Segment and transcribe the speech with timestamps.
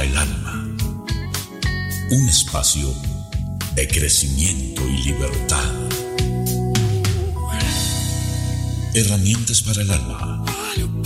[0.00, 0.66] para el alma.
[2.10, 2.90] Un espacio
[3.74, 5.74] de crecimiento y libertad.
[8.94, 10.42] Herramientas para el alma.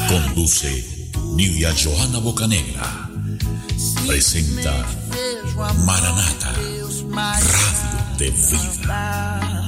[0.08, 3.10] Conduce Nidia Johanna Bocanegra.
[4.06, 4.86] Presenta
[5.84, 6.88] Maranata, Radio
[8.16, 9.63] de Vida.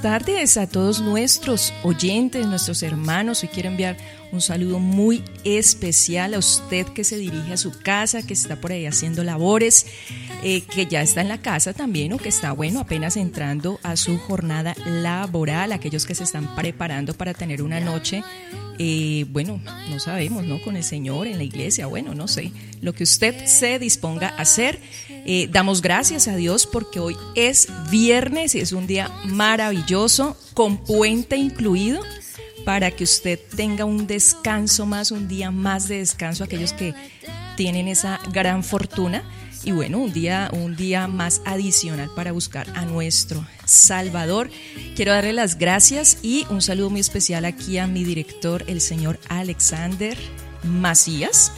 [0.00, 3.42] Tardes a todos nuestros oyentes, nuestros hermanos.
[3.42, 3.96] Hoy quiero enviar
[4.30, 8.72] un saludo muy especial a usted que se dirige a su casa, que está por
[8.72, 9.86] ahí haciendo labores,
[10.42, 13.96] eh, que ya está en la casa también o que está, bueno, apenas entrando a
[13.96, 18.22] su jornada laboral, aquellos que se están preparando para tener una noche,
[18.78, 20.60] eh, bueno, no sabemos, ¿no?
[20.62, 24.42] Con el Señor en la iglesia, bueno, no sé, lo que usted se disponga a
[24.42, 24.80] hacer.
[25.08, 30.78] Eh, damos gracias a Dios porque hoy es viernes y es un día maravilloso, con
[30.78, 32.00] puente incluido
[32.64, 36.94] para que usted tenga un descanso más, un día más de descanso, aquellos que
[37.56, 39.24] tienen esa gran fortuna.
[39.64, 44.50] Y bueno, un día, un día más adicional para buscar a nuestro Salvador.
[44.94, 49.18] Quiero darle las gracias y un saludo muy especial aquí a mi director, el señor
[49.28, 50.16] Alexander
[50.64, 51.52] Macías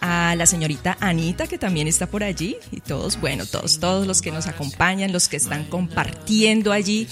[0.00, 4.20] a la señorita Anita que también está por allí y todos, bueno, todos, todos los
[4.20, 7.08] que nos acompañan, los que están compartiendo allí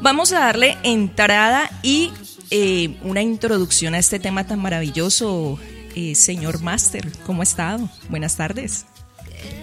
[0.00, 2.10] Vamos a darle entrada y
[2.50, 5.58] eh, una introducción a este tema tan maravilloso,
[5.94, 7.10] eh, señor Máster.
[7.24, 7.88] ¿Cómo ha estado?
[8.08, 8.86] Buenas tardes.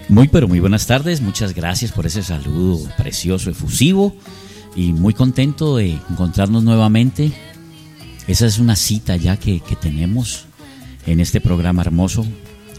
[0.08, 1.20] Muy, pero muy buenas tardes.
[1.20, 4.14] Muchas gracias por ese saludo precioso, efusivo
[4.76, 7.32] y muy contento de encontrarnos nuevamente.
[8.26, 10.46] Esa es una cita ya que, que tenemos
[11.06, 12.26] en este programa hermoso,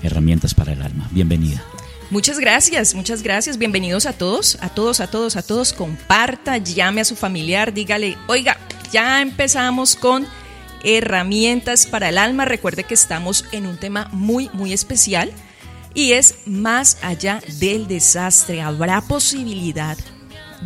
[0.01, 1.09] Herramientas para el Alma.
[1.11, 1.63] Bienvenida.
[2.09, 3.57] Muchas gracias, muchas gracias.
[3.57, 5.73] Bienvenidos a todos, a todos, a todos, a todos.
[5.73, 8.57] Comparta, llame a su familiar, dígale, oiga,
[8.91, 10.27] ya empezamos con
[10.83, 12.45] herramientas para el alma.
[12.45, 15.31] Recuerde que estamos en un tema muy, muy especial
[15.93, 18.61] y es más allá del desastre.
[18.61, 19.97] Habrá posibilidad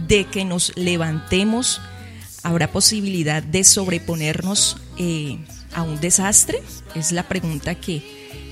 [0.08, 1.82] de que nos levantemos,
[2.44, 5.40] habrá posibilidad de sobreponernos eh,
[5.74, 6.62] a un desastre.
[6.96, 8.04] Es la pregunta que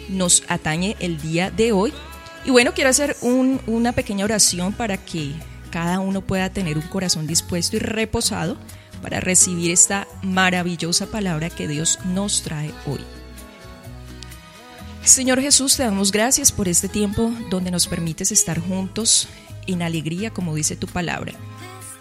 [0.09, 1.94] nos atañe el día de hoy.
[2.46, 5.31] Y bueno, quiero hacer un, una pequeña oración para que
[5.72, 8.58] cada uno pueda tener un corazón dispuesto y reposado
[9.02, 13.00] para recibir esta maravillosa palabra que Dios nos trae hoy.
[15.05, 19.27] Señor Jesús, te damos gracias por este tiempo donde nos permites estar juntos
[19.67, 21.33] en alegría, como dice tu palabra.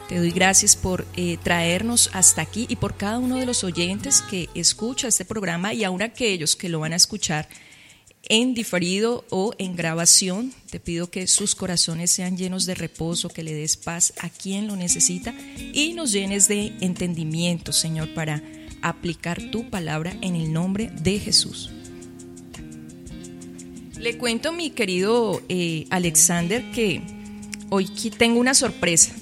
[0.09, 4.22] Te doy gracias por eh, traernos hasta aquí y por cada uno de los oyentes
[4.22, 7.47] que escucha este programa y aún aquellos que lo van a escuchar
[8.22, 10.54] en diferido o en grabación.
[10.71, 14.66] Te pido que sus corazones sean llenos de reposo, que le des paz a quien
[14.66, 15.34] lo necesita
[15.75, 18.42] y nos llenes de entendimiento, Señor, para
[18.81, 21.71] aplicar tu palabra en el nombre de Jesús.
[24.04, 27.01] Le cuento, mi querido eh, Alexander, que
[27.71, 27.86] hoy
[28.18, 29.15] tengo una sorpresa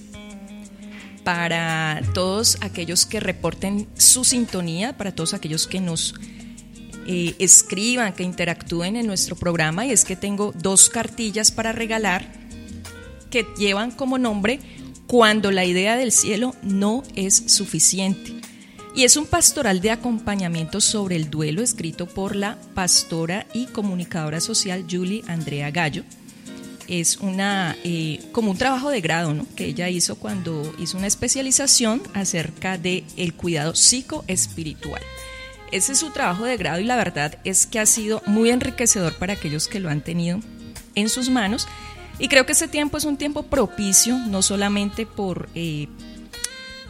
[1.23, 6.17] para todos aquellos que reporten su sintonía, para todos aquellos que nos
[7.07, 12.33] eh, escriban, que interactúen en nuestro programa y es que tengo dos cartillas para regalar
[13.31, 14.59] que llevan como nombre
[15.07, 18.42] Cuando la idea del cielo no es suficiente.
[18.95, 24.41] Y es un pastoral de acompañamiento sobre el duelo escrito por la pastora y comunicadora
[24.41, 26.05] social Julie Andrea Gallo.
[26.89, 29.47] Es una, eh, como un trabajo de grado ¿no?
[29.57, 35.01] que ella hizo cuando hizo una especialización acerca del el cuidado psicoespiritual.
[35.71, 39.15] Ese es su trabajo de grado y la verdad es que ha sido muy enriquecedor
[39.15, 40.41] para aquellos que lo han tenido
[40.95, 41.67] en sus manos.
[42.19, 45.89] Y creo que este tiempo es un tiempo propicio, no solamente por, eh,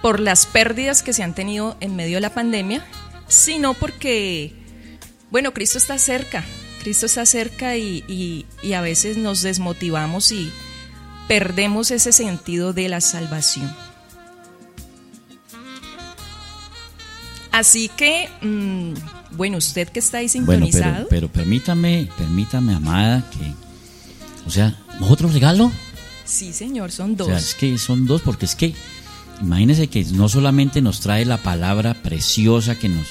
[0.02, 2.84] por las pérdidas que se han tenido en medio de la pandemia,
[3.28, 4.52] sino porque,
[5.30, 6.44] bueno, Cristo está cerca,
[6.82, 10.52] Cristo está cerca y, y a veces nos desmotivamos y
[11.28, 13.74] perdemos ese sentido de la salvación.
[17.52, 18.94] Así que, mm,
[19.36, 21.06] bueno, usted que está ahí sintonizado.
[21.08, 23.52] pero, permítame, permítame, amada, que.
[24.46, 25.70] O sea, ¿otro regalo?
[26.24, 27.28] Sí, señor, son dos.
[27.28, 28.74] O sea, es que son dos, porque es que.
[29.40, 33.08] Imagínese que no solamente nos trae la palabra preciosa que nos,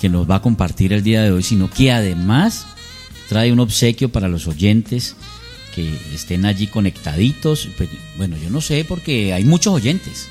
[0.00, 2.66] que nos va a compartir el día de hoy, sino que además
[3.28, 5.16] trae un obsequio para los oyentes
[5.74, 7.68] que estén allí conectaditos.
[7.76, 10.28] Pues, bueno, yo no sé porque hay muchos oyentes.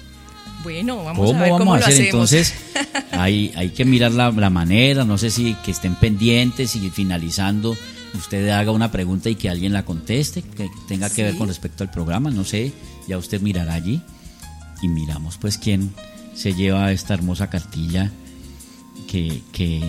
[0.64, 2.00] Bueno, vamos a ver cómo lo hacemos.
[2.00, 2.54] Entonces,
[3.12, 7.76] hay, hay que mirar la, manera, no sé si que estén pendientes y finalizando
[8.14, 11.84] usted haga una pregunta y que alguien la conteste, que tenga que ver con respecto
[11.84, 12.74] al programa, no sé,
[13.08, 14.02] ya usted mirará allí
[14.82, 15.94] y miramos pues quién
[16.36, 18.12] se lleva esta hermosa cartilla
[19.08, 19.82] que, que,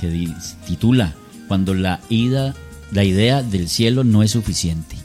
[0.00, 0.28] que
[0.66, 1.14] titula
[1.48, 2.54] Cuando la ida,
[2.92, 4.96] la idea del cielo no es suficiente.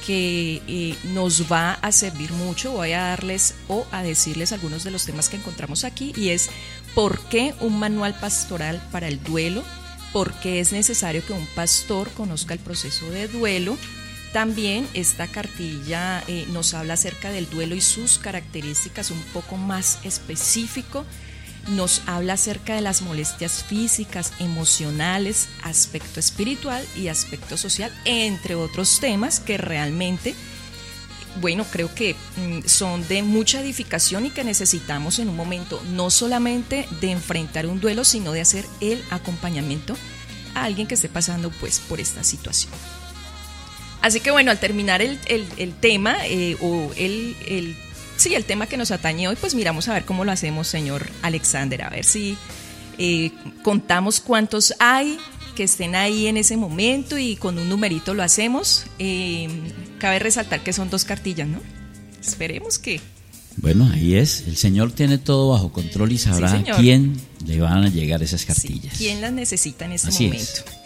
[0.06, 2.71] que eh, nos va a servir mucho.
[2.71, 6.50] Voy a darles o a decirles algunos de los temas que encontramos aquí y es
[6.94, 9.63] ¿Por qué un manual pastoral para el duelo?
[10.12, 13.77] ¿Por qué es necesario que un pastor conozca el proceso de duelo?
[14.33, 20.00] También esta cartilla eh, nos habla acerca del duelo y sus características un poco más
[20.03, 21.06] específico.
[21.68, 29.00] Nos habla acerca de las molestias físicas, emocionales, aspecto espiritual y aspecto social, entre otros
[29.00, 30.36] temas que realmente
[31.40, 36.10] bueno, creo que mm, son de mucha edificación y que necesitamos en un momento no
[36.10, 39.96] solamente de enfrentar un duelo, sino de hacer el acompañamiento
[40.56, 42.74] a alguien que esté pasando pues por esta situación.
[44.02, 45.19] Así que bueno, al terminar el,
[45.80, 47.78] tema eh, o el, el,
[48.21, 51.09] sí, el tema que nos atañe hoy, pues miramos a ver cómo lo hacemos, señor
[51.21, 52.38] Alexander, a ver si
[52.97, 53.31] eh,
[53.63, 55.18] contamos cuántos hay,
[55.56, 58.85] que estén ahí en ese momento y con un numerito lo hacemos.
[59.00, 59.50] Eh,
[60.00, 61.59] cabe resaltar que son dos cartillas, ¿no?
[62.21, 63.01] Esperemos que.
[63.57, 64.45] Bueno, ahí es.
[64.47, 68.45] El Señor tiene todo bajo control y sabrá a quién le van a llegar esas
[68.45, 68.97] cartillas.
[68.97, 70.62] ¿Quién las necesita en este momento?
[70.63, 70.81] Demos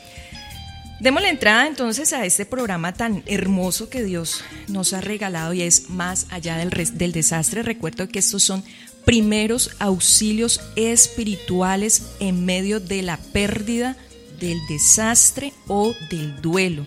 [0.99, 5.89] la entrada entonces a este programa tan hermoso que Dios nos ha regalado y es
[5.89, 7.63] más allá del, del desastre.
[7.63, 8.63] Recuerdo que estos son
[9.05, 13.95] primeros auxilios espirituales en medio de la pérdida
[14.39, 16.85] del desastre o del duelo.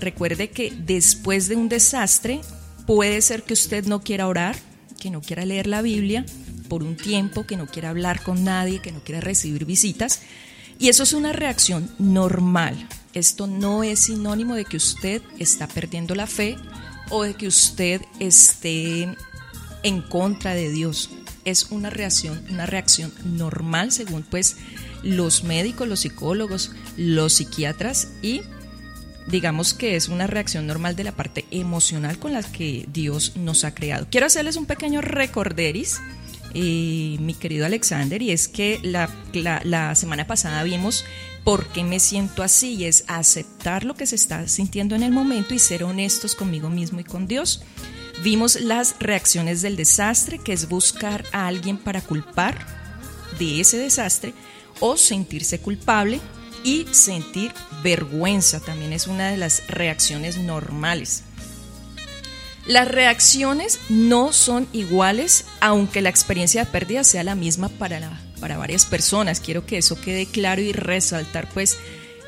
[0.00, 2.40] Recuerde que después de un desastre
[2.86, 4.56] puede ser que usted no quiera orar,
[4.98, 6.26] que no quiera leer la Biblia
[6.68, 10.20] por un tiempo, que no quiera hablar con nadie, que no quiera recibir visitas.
[10.78, 12.86] Y eso es una reacción normal.
[13.16, 16.58] Esto no es sinónimo de que usted está perdiendo la fe
[17.08, 19.08] o de que usted esté
[19.82, 21.08] en contra de Dios.
[21.46, 24.58] Es una reacción, una reacción normal según pues
[25.02, 28.42] los médicos, los psicólogos, los psiquiatras y
[29.28, 33.64] digamos que es una reacción normal de la parte emocional con la que Dios nos
[33.64, 34.08] ha creado.
[34.10, 36.02] Quiero hacerles un pequeño recorderis,
[36.52, 39.08] eh, mi querido Alexander, y es que la,
[39.64, 41.06] la, semana pasada vimos
[41.46, 45.12] por qué me siento así, y es aceptar lo que se está sintiendo en el
[45.12, 47.62] momento y ser honestos conmigo mismo y con Dios.
[48.24, 52.66] Vimos las reacciones del desastre, que es buscar a alguien para culpar
[53.38, 54.34] de ese desastre
[54.80, 56.18] o sentirse culpable
[56.64, 61.22] y sentir vergüenza también es una de las reacciones normales.
[62.66, 68.00] Las reacciones no son iguales, aunque la experiencia de pérdida sea la misma para,
[68.40, 69.40] para varias personas.
[69.40, 71.78] Quiero que eso quede claro y resaltar pues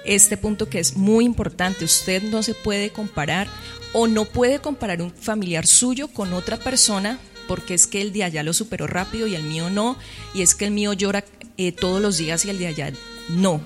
[0.04, 1.84] este punto que es muy importante.
[1.84, 3.48] Usted no se puede comparar
[3.92, 8.24] o no puede comparar un familiar suyo con otra persona porque es que el de
[8.24, 9.96] allá lo superó rápido y el mío no,
[10.34, 11.24] y es que el mío llora
[11.56, 12.92] eh, todos los días y el de allá
[13.30, 13.60] no.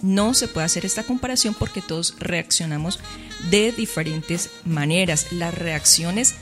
[0.00, 3.00] No se puede hacer esta comparación porque todos reaccionamos
[3.50, 5.32] de diferentes maneras.
[5.32, 6.36] Las reacciones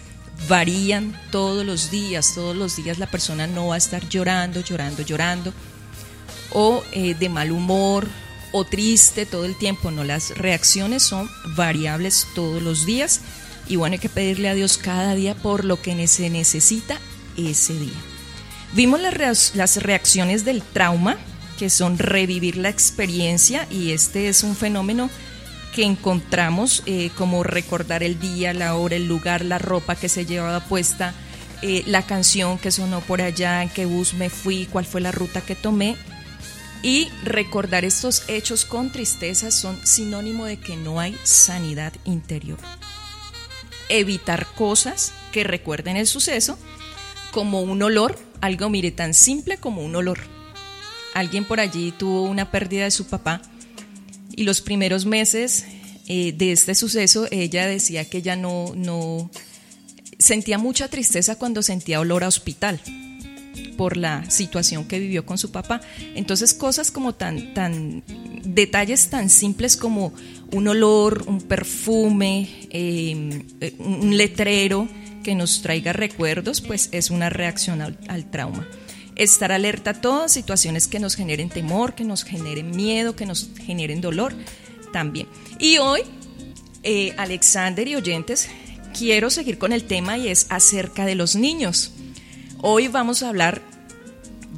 [0.48, 5.02] varían todos los días, todos los días la persona no va a estar llorando, llorando,
[5.02, 5.52] llorando,
[6.52, 8.08] o eh, de mal humor,
[8.52, 9.90] o triste todo el tiempo.
[9.90, 13.20] No, las reacciones son variables todos los días
[13.68, 16.98] y bueno, hay que pedirle a Dios cada día por lo que se necesita
[17.36, 17.98] ese día.
[18.72, 21.16] Vimos las, reacciones del trauma,
[21.58, 25.10] que son revivir la experiencia y este es un fenómeno
[25.76, 30.24] que encontramos eh, como recordar el día, la hora, el lugar, la ropa que se
[30.24, 31.12] llevaba puesta,
[31.60, 35.12] eh, la canción que sonó por allá, en qué bus me fui, cuál fue la
[35.12, 35.96] ruta que tomé.
[36.82, 42.58] Y recordar estos hechos con tristeza son sinónimo de que no hay sanidad interior.
[43.90, 46.58] Evitar cosas que recuerden el suceso,
[47.32, 50.20] como un olor, algo mire tan simple como un olor.
[51.12, 53.42] Alguien por allí tuvo una pérdida de su papá
[54.36, 55.64] y los primeros meses
[56.06, 59.30] eh, de este suceso ella decía que ella no, no
[60.18, 62.80] sentía mucha tristeza cuando sentía olor a hospital
[63.76, 65.80] por la situación que vivió con su papá.
[66.14, 68.02] Entonces cosas como tan, tan,
[68.44, 70.12] detalles tan simples como
[70.52, 73.42] un olor, un perfume, em,
[73.78, 74.88] un letrero
[75.22, 78.66] que nos traiga recuerdos, pues es una reacción al, trauma.
[79.16, 83.50] Estar alerta a todas situaciones que nos generen temor, que nos generen miedo, que nos
[83.64, 84.34] generen dolor
[84.92, 85.26] también.
[85.58, 86.02] Y hoy,
[86.82, 88.48] eh, Alexander y oyentes,
[88.96, 91.92] quiero seguir con el tema y es acerca de los niños.
[92.62, 93.62] Hoy vamos a hablar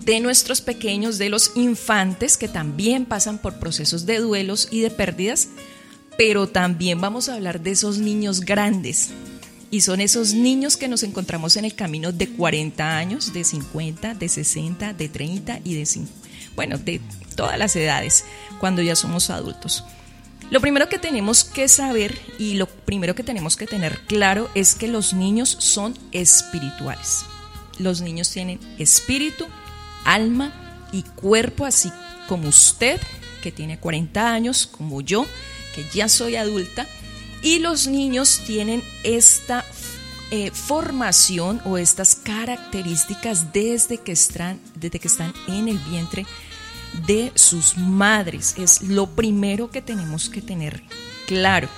[0.04, 4.90] de nuestros pequeños, de los infantes que también pasan por procesos de duelos y de
[4.90, 5.48] pérdidas,
[6.16, 9.10] pero también vamos a hablar de esos niños grandes.
[9.70, 14.14] Y son esos niños que nos encontramos en el camino de 40 años, de 50,
[14.14, 16.10] de 60, de 30 y de 5.
[16.56, 17.00] Bueno, de
[17.36, 18.24] todas las edades,
[18.60, 19.84] cuando ya somos adultos.
[20.50, 24.74] Lo primero que tenemos que saber y lo primero que tenemos que tener claro es
[24.74, 27.26] que los niños son espirituales.
[27.78, 29.46] Los niños tienen espíritu,
[30.04, 30.52] alma
[30.90, 31.92] y cuerpo, así
[32.28, 32.98] como usted,
[33.42, 35.26] que tiene 40 años, como yo,
[35.74, 36.86] que ya soy adulta.
[37.42, 39.64] Y los niños tienen esta
[40.30, 46.26] eh, formación o estas características desde que, están, desde que están en el vientre
[47.06, 48.54] de sus madres.
[48.58, 50.82] Es lo primero que tenemos que tener
[51.26, 51.68] claro.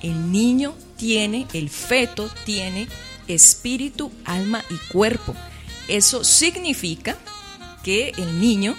[0.00, 2.88] El niño tiene, el feto tiene
[3.28, 5.34] espíritu, alma y cuerpo.
[5.88, 7.18] Eso significa
[7.82, 8.74] que el niño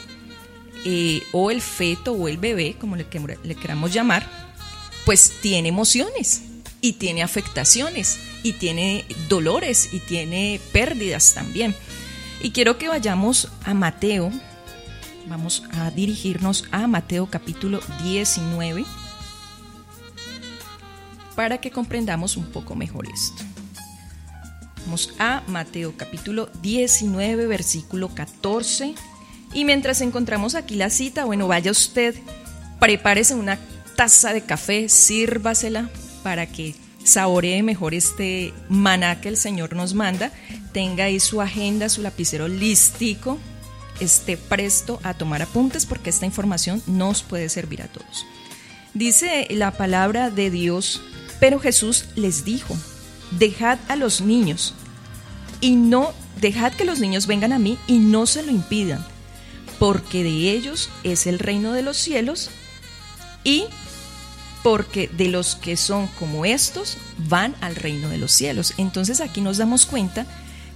[0.84, 3.06] eh, o el feto o el bebé, como le,
[3.44, 4.51] le queramos llamar,
[5.06, 6.44] pues tiene emociones
[6.82, 11.76] y tiene afectaciones y tiene dolores y tiene pérdidas también.
[12.42, 14.32] Y quiero que vayamos a Mateo
[15.28, 18.84] Vamos a dirigirnos a Mateo capítulo 19
[21.36, 23.44] para que comprendamos un poco mejor esto.
[24.84, 28.96] Vamos a Mateo capítulo 19, versículo 14.
[29.54, 32.16] Y mientras encontramos aquí la cita, bueno, vaya usted,
[32.80, 33.58] prepárese una
[34.02, 35.88] taza de café, sírvasela
[36.24, 40.32] para que saboree mejor este maná que el Señor nos manda.
[40.74, 43.38] Tenga ahí su agenda, su lapicero listico
[44.00, 48.26] esté presto a tomar apuntes porque esta información nos puede servir a todos.
[48.96, 51.04] Dice la palabra de Dios,
[51.40, 52.76] pero Jesús les dijo,
[53.38, 54.74] dejad a los niños
[55.60, 59.06] y no, dejad que los niños vengan a mí y no se lo impidan,
[59.78, 62.50] porque de ellos es el reino de los cielos
[63.44, 63.66] y
[64.64, 68.74] porque de los que son como estos van al reino de los cielos.
[68.78, 70.26] Entonces aquí nos damos cuenta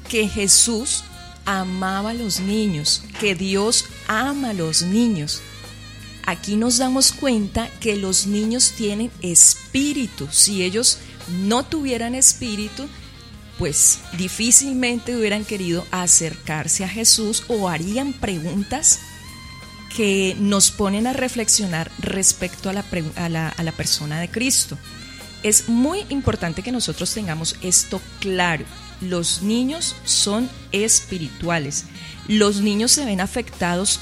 [0.10, 1.04] que Jesús
[1.46, 5.42] amaba a los niños, que Dios ama a los niños.
[6.26, 10.28] Aquí nos damos cuenta que los niños tienen espíritu.
[10.32, 10.98] Si ellos
[11.44, 12.88] no tuvieran espíritu,
[13.60, 19.00] pues difícilmente hubieran querido acercarse a Jesús o harían preguntas
[19.96, 24.78] que nos ponen a reflexionar respecto a la, persona de Cristo.
[25.44, 28.66] Es muy importante que nosotros tengamos esto claro
[29.02, 31.86] los niños son espirituales.
[32.28, 34.00] Los niños se ven afectados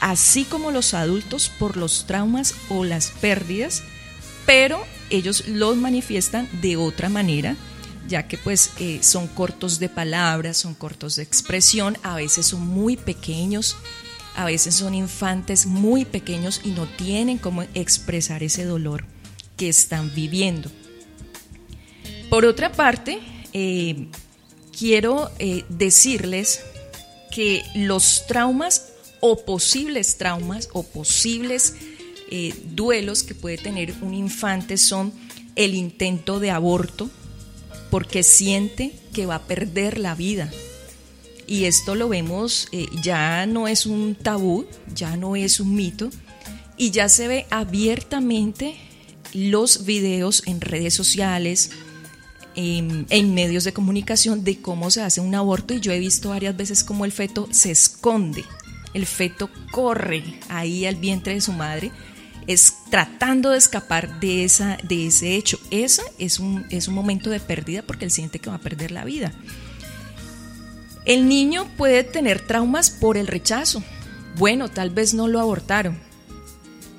[0.00, 3.82] así como los adultos por los traumas o las pérdidas,
[4.46, 7.56] pero ellos los manifiestan de otra manera,
[8.08, 12.66] ya que pues eh, son cortos de palabras, son cortos de expresión, a veces son
[12.66, 13.76] muy pequeños,
[14.34, 19.04] a veces son infantes muy pequeños y no tienen cómo expresar ese dolor
[19.56, 20.70] que están viviendo.
[22.30, 23.20] Por otra parte,
[23.52, 24.08] eh,
[24.76, 26.60] quiero eh, decirles
[27.30, 31.74] que los traumas o posibles traumas o posibles
[32.30, 35.12] eh, duelos que puede tener un infante son
[35.54, 37.10] el intento de aborto
[37.90, 40.50] porque siente que va a perder la vida.
[41.52, 46.08] Y esto lo vemos, eh, ya no es un tabú, ya no es un mito,
[46.78, 48.74] y ya se ve abiertamente
[49.34, 51.72] los videos en redes sociales,
[52.54, 56.56] en, medios de comunicación de cómo se hace un aborto y yo he visto varias
[56.56, 58.46] veces cómo el feto se esconde
[58.94, 61.90] el feto corre ahí al vientre de su madre,
[62.46, 65.58] es tratando de escapar de, esa, de ese hecho.
[65.70, 68.90] Ese es un, es un momento de pérdida porque él siente que va a perder
[68.90, 69.32] la vida.
[71.04, 73.82] El niño puede tener traumas por el rechazo.
[74.36, 75.98] Bueno, tal vez no lo abortaron,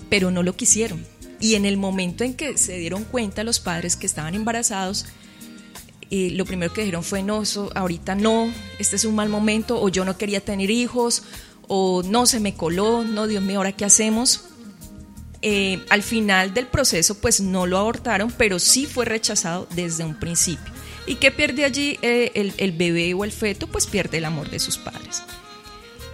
[0.09, 1.05] pero no lo quisieron.
[1.39, 5.05] Y en el momento en que se dieron cuenta los padres que estaban embarazados,
[6.11, 9.81] eh, lo primero que dijeron fue, no, eso ahorita no, este es un mal momento,
[9.81, 11.23] o yo no quería tener hijos,
[11.67, 14.45] o no, se me coló, no, Dios mío, ¿ahora qué hacemos?
[15.41, 20.15] Eh, al final del proceso, pues no lo abortaron, pero sí fue rechazado desde un
[20.15, 20.72] principio.
[21.05, 23.67] ¿Y qué pierde allí eh, el, bebé o el feto?
[23.67, 25.23] Pues pierde el amor de sus padres.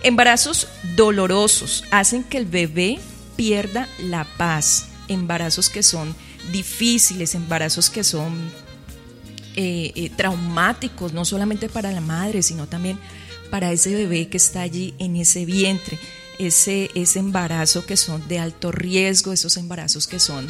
[0.02, 3.00] Embarazos dolorosos hacen que el bebé
[3.36, 6.16] pierda la paz, embarazos que son
[6.52, 8.34] difíciles, embarazos que son
[9.56, 12.98] eh, eh, traumáticos, no solamente para la madre, sino también
[13.50, 16.00] para ese bebé que está allí en ese vientre,
[16.38, 20.50] ese, ese embarazo que son de alto riesgo, esos embarazos que son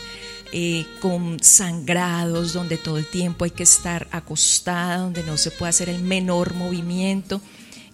[0.51, 5.69] eh, con sangrados, donde todo el tiempo hay que estar acostada, donde no se puede
[5.69, 7.41] hacer el menor movimiento.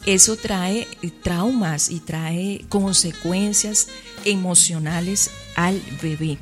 [0.06, 0.88] Eso trae
[1.24, 3.88] traumas y trae consecuencias
[4.24, 6.38] emocionales al bebé.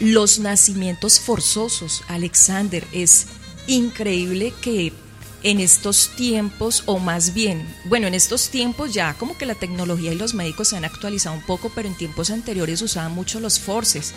[0.00, 3.26] Los nacimientos forzosos, Alexander, es
[3.66, 4.92] increíble que
[5.42, 10.12] en estos tiempos, o más bien, bueno, en estos tiempos ya como que la tecnología
[10.12, 13.58] y los médicos se han actualizado un poco, pero en tiempos anteriores usaban mucho los
[13.58, 14.14] forces.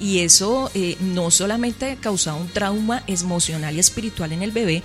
[0.00, 4.82] Y eso eh, no solamente causaba un trauma emocional y espiritual en el bebé,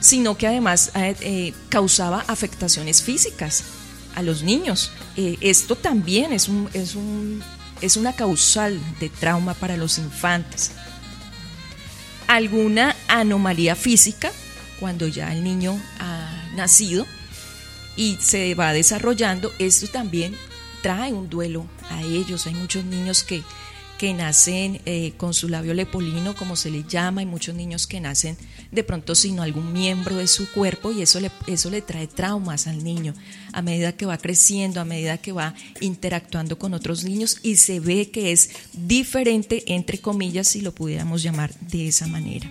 [0.00, 3.64] sino que además eh, eh, causaba afectaciones físicas
[4.14, 4.92] a los niños.
[5.16, 7.42] esto también es, un, es un
[7.80, 10.72] es una causal de trauma para los infantes.
[12.26, 14.30] Alguna anomalía física,
[14.78, 17.06] cuando ya el niño ha nacido
[17.96, 20.36] y se va desarrollando, esto también
[20.82, 22.46] trae un duelo a ellos.
[22.46, 23.42] Hay muchos niños que
[24.00, 28.00] que nacen eh, con su labio lepolino, como se le llama, y muchos niños que
[28.00, 28.38] nacen
[28.72, 32.66] de pronto sin algún miembro de su cuerpo y eso le, eso le trae traumas
[32.66, 33.12] al niño
[33.52, 37.78] a medida que va creciendo, a medida que va interactuando con otros niños y se
[37.78, 42.50] ve que es diferente, entre comillas, si lo pudiéramos llamar de esa manera.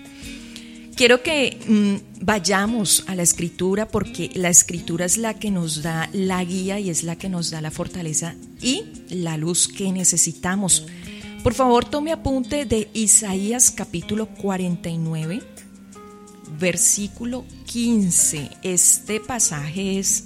[0.95, 6.09] Quiero que mm, vayamos a la escritura porque la escritura es la que nos da
[6.13, 10.85] la guía y es la que nos da la fortaleza y la luz que necesitamos
[11.43, 15.41] por favor, tome apunte de Isaías capítulo 49,
[16.60, 18.49] versículo 15.
[18.63, 20.25] Este pasaje es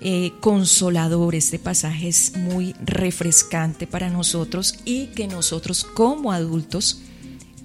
[0.00, 7.00] eh, consolador, este pasaje es muy refrescante para nosotros y que nosotros como adultos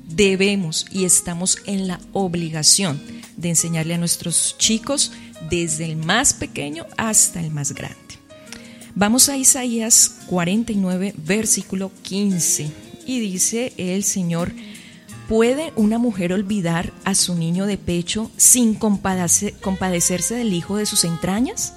[0.07, 3.01] debemos y estamos en la obligación
[3.35, 5.11] de enseñarle a nuestros chicos
[5.49, 8.20] desde el más pequeño hasta el más grande.
[8.95, 12.71] Vamos a Isaías 49, versículo 15.
[13.05, 14.51] Y dice el Señor,
[15.29, 21.05] ¿puede una mujer olvidar a su niño de pecho sin compadecerse del hijo de sus
[21.05, 21.73] entrañas?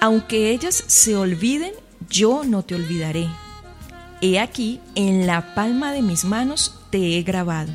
[0.00, 1.72] Aunque ellas se olviden,
[2.10, 3.28] yo no te olvidaré.
[4.20, 7.72] He aquí, en la palma de mis manos te he grabado.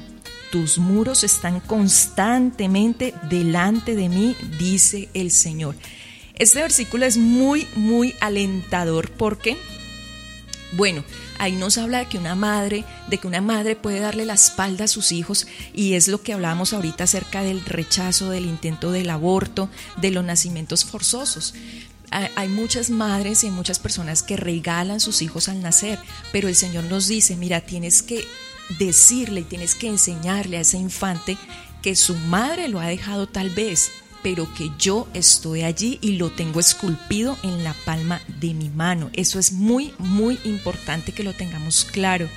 [0.52, 5.76] Tus muros están constantemente delante de mí, dice el Señor.
[6.36, 9.58] Este versículo es muy, muy alentador porque,
[10.72, 11.04] bueno,
[11.38, 14.86] ahí nos habla de que una madre, de que una madre puede darle la espalda
[14.86, 19.12] a sus hijos y es lo que hablábamos ahorita acerca del rechazo, del intento del
[19.12, 21.54] aborto, de los nacimientos forzosos.
[22.12, 25.98] Hay muchas madres y muchas personas que regalan sus hijos al nacer,
[26.32, 28.24] pero el Señor nos dice, mira, tienes que
[28.78, 31.38] decirle y tienes que enseñarle a ese infante
[31.82, 33.92] que su madre lo ha dejado tal vez,
[34.24, 39.12] pero que yo estoy allí y lo tengo esculpido en la palma de mi mano.
[39.14, 42.30] Eso es muy, muy importante que lo tengamos claro,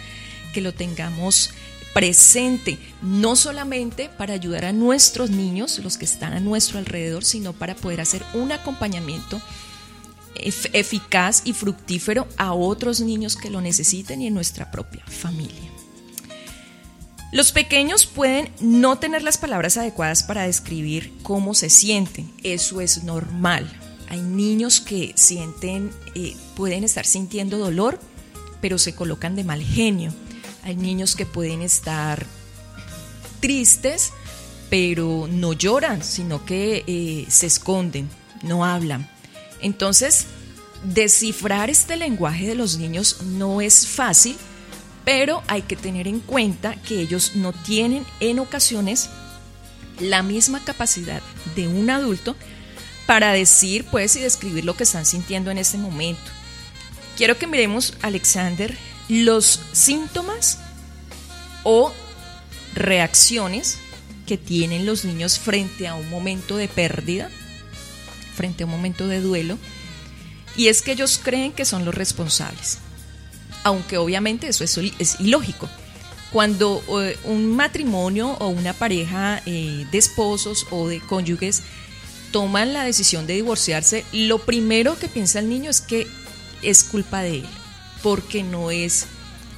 [0.53, 1.51] que lo tengamos
[1.95, 7.55] presente, no solamente para ayudar a nuestros niños, los que están a nuestro alrededor, sino
[7.55, 9.41] para poder hacer un acompañamiento
[10.35, 15.76] eficaz y fructífero a otros niños que lo necesiten y en nuestra propia familia.
[17.37, 22.33] Los pequeños pueden no tener las palabras adecuadas para describir cómo se sienten.
[22.43, 23.71] Eso es normal.
[24.09, 28.01] Hay niños que sienten, eh, pueden estar sintiendo dolor,
[28.63, 30.15] pero se colocan de mal genio.
[30.63, 32.25] Hay niños que pueden estar
[33.41, 34.15] tristes,
[34.71, 38.09] pero no lloran, sino que eh, se esconden,
[38.45, 39.11] no hablan.
[39.61, 40.25] Entonces,
[40.85, 44.39] descifrar este lenguaje de los niños no es fácil
[45.07, 49.09] pero hay que tener en cuenta que ellos no tienen en ocasiones
[50.01, 51.23] la misma capacidad
[51.55, 52.35] de un adulto
[53.07, 56.29] para decir, pues, y describir lo que están sintiendo en este momento.
[57.17, 58.77] Quiero que miremos, Alexander,
[59.09, 60.59] los síntomas
[61.63, 61.93] o
[62.75, 63.79] reacciones
[64.27, 67.31] que tienen los niños frente a un momento de pérdida,
[68.35, 69.57] frente a un momento de duelo,
[70.57, 72.79] y es que ellos creen que son los responsables,
[73.67, 75.69] aunque obviamente eso es, ilógico.
[76.31, 81.65] Cuando eh, un matrimonio o una pareja eh, de esposos o de cónyuges
[82.31, 86.07] toman la decisión de divorciarse, lo primero que piensa el niño es que
[86.63, 87.47] es culpa de él,
[88.05, 89.07] porque no es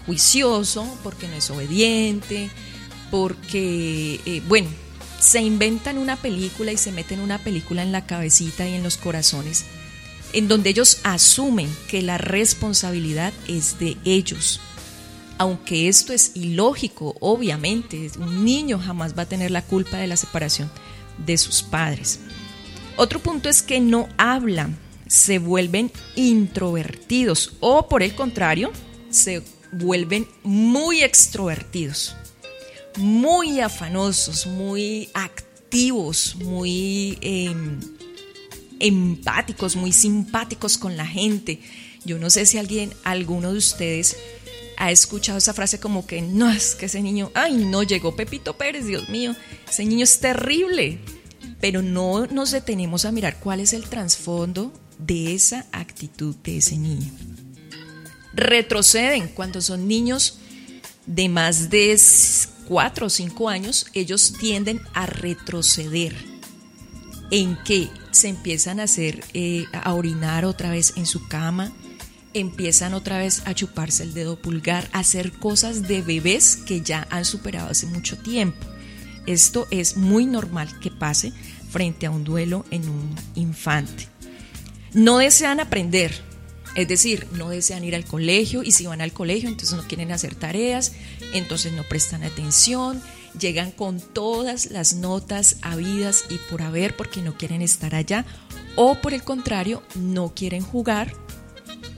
[0.06, 2.50] juicioso, porque no es obediente,
[3.10, 4.70] porque, eh, bueno,
[5.20, 8.96] se inventan una película y se meten una película en la cabecita y en los
[8.96, 9.66] corazones,
[10.32, 14.60] en donde ellos asumen que la responsabilidad es de ellos.
[15.38, 20.16] Aunque esto es ilógico, obviamente, un niño jamás va a tener la culpa de la
[20.16, 20.70] separación
[21.24, 22.20] de sus padres.
[22.96, 28.72] Otro punto es que no hablan, se vuelven introvertidos o por el contrario,
[29.10, 32.16] se vuelven muy extrovertidos
[32.98, 37.80] muy afanosos, muy activos, muy em,
[38.80, 41.60] empáticos, muy simpáticos con la gente.
[42.04, 44.16] Yo no sé si alguien, alguno de ustedes
[44.76, 48.56] ha escuchado esa frase como que no, es que ese niño, ay, no llegó Pepito
[48.56, 49.34] Pérez, Dios mío,
[49.68, 50.98] ese niño es terrible.
[51.60, 56.76] Pero no nos detenemos a mirar cuál es el trasfondo de esa actitud de ese
[56.76, 57.10] niño.
[58.32, 60.38] Retroceden cuando son niños
[61.06, 61.98] de más de
[62.68, 66.37] cuatro o cinco años, ellos tienden a retroceder.
[67.30, 71.72] ¿En que Se empiezan a hacer, eh, a orinar otra vez en su cama,
[72.34, 77.06] empiezan otra vez a chuparse el dedo pulgar, a hacer cosas de bebés que ya
[77.10, 78.66] han superado hace mucho tiempo.
[79.26, 81.32] Esto es muy normal que pase
[81.70, 84.08] frente a un duelo en un infante.
[84.94, 86.12] No desean aprender,
[86.74, 90.12] es decir, no desean ir al colegio y si van al colegio entonces no quieren
[90.12, 90.92] hacer tareas,
[91.34, 93.02] entonces no prestan atención,
[93.38, 98.24] llegan con todas las notas habidas y por haber porque no quieren estar allá
[98.76, 101.12] o por el contrario no quieren jugar,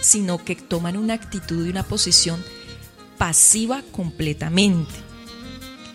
[0.00, 2.42] sino que toman una actitud y una posición
[3.18, 4.94] pasiva completamente.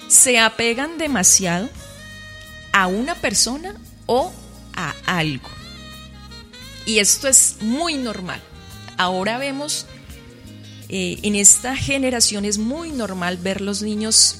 [0.07, 1.69] Se apegan demasiado
[2.71, 4.31] a una persona o
[4.75, 5.49] a algo.
[6.85, 8.41] Y esto es muy normal
[8.97, 9.85] ahora vemos,
[10.89, 14.37] eh, en esta generación es muy normal ver los niños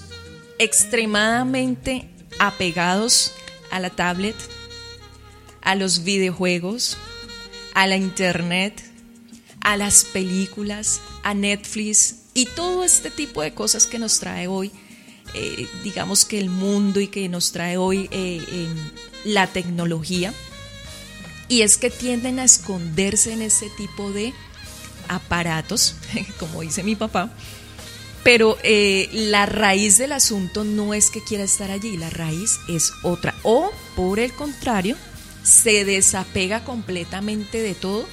[0.59, 3.33] extremadamente apegados
[3.71, 4.35] a la tablet,
[5.61, 6.97] a los videojuegos,
[7.73, 8.83] a la internet,
[9.61, 14.71] a las películas, a Netflix y todo este tipo de cosas que nos trae hoy,
[15.33, 18.67] eh, digamos que el mundo y que nos trae hoy eh,
[19.23, 20.33] la tecnología.
[21.47, 24.33] Y es que tienden a esconderse en ese tipo de
[25.07, 25.95] aparatos,
[26.39, 27.31] como dice mi papá,
[28.25, 32.91] pero eh, la raíz del asunto no es que quiera estar allí, la raíz es
[33.03, 33.35] otra.
[33.43, 34.97] O, por el contrario,
[35.43, 38.07] se desapega completamente de todo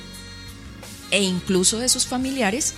[1.11, 2.75] e incluso de sus familiares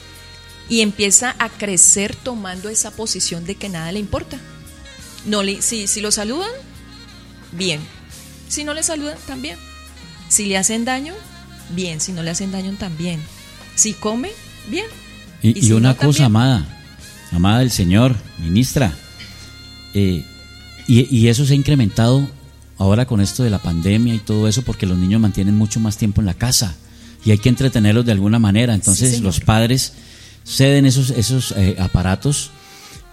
[0.69, 4.39] y empieza a crecer tomando esa posición de que nada le importa.
[5.27, 6.53] No le, si, si lo saludan,
[7.51, 7.81] bien.
[8.49, 9.59] Si no le saludan, también.
[10.29, 11.15] Si le hacen daño,
[11.71, 12.01] bien.
[12.01, 13.21] Si no le hacen daño, también.
[13.75, 14.31] Si come,
[14.69, 14.87] bien.
[15.43, 16.74] Y, una cosa, amada,
[17.35, 18.93] amada del Señor, ministra,
[19.95, 20.25] eh,
[20.87, 22.29] y, eso se ha incrementado
[22.77, 25.97] ahora con esto de la pandemia y todo eso, porque los niños mantienen mucho más
[25.97, 26.77] tiempo en la casa
[27.25, 28.75] y hay que entretenerlos de alguna manera.
[28.75, 29.95] Entonces los padres
[30.45, 32.51] ceden esos, esos eh, aparatos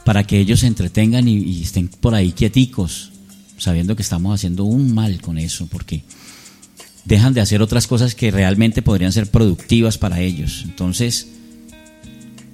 [0.03, 3.12] para que ellos se entretengan y, y, estén por ahí quieticos,
[3.57, 6.03] sabiendo que estamos haciendo un mal con eso, porque
[7.05, 10.63] dejan de hacer otras cosas que realmente podrían ser productivas para ellos.
[10.65, 11.27] Entonces,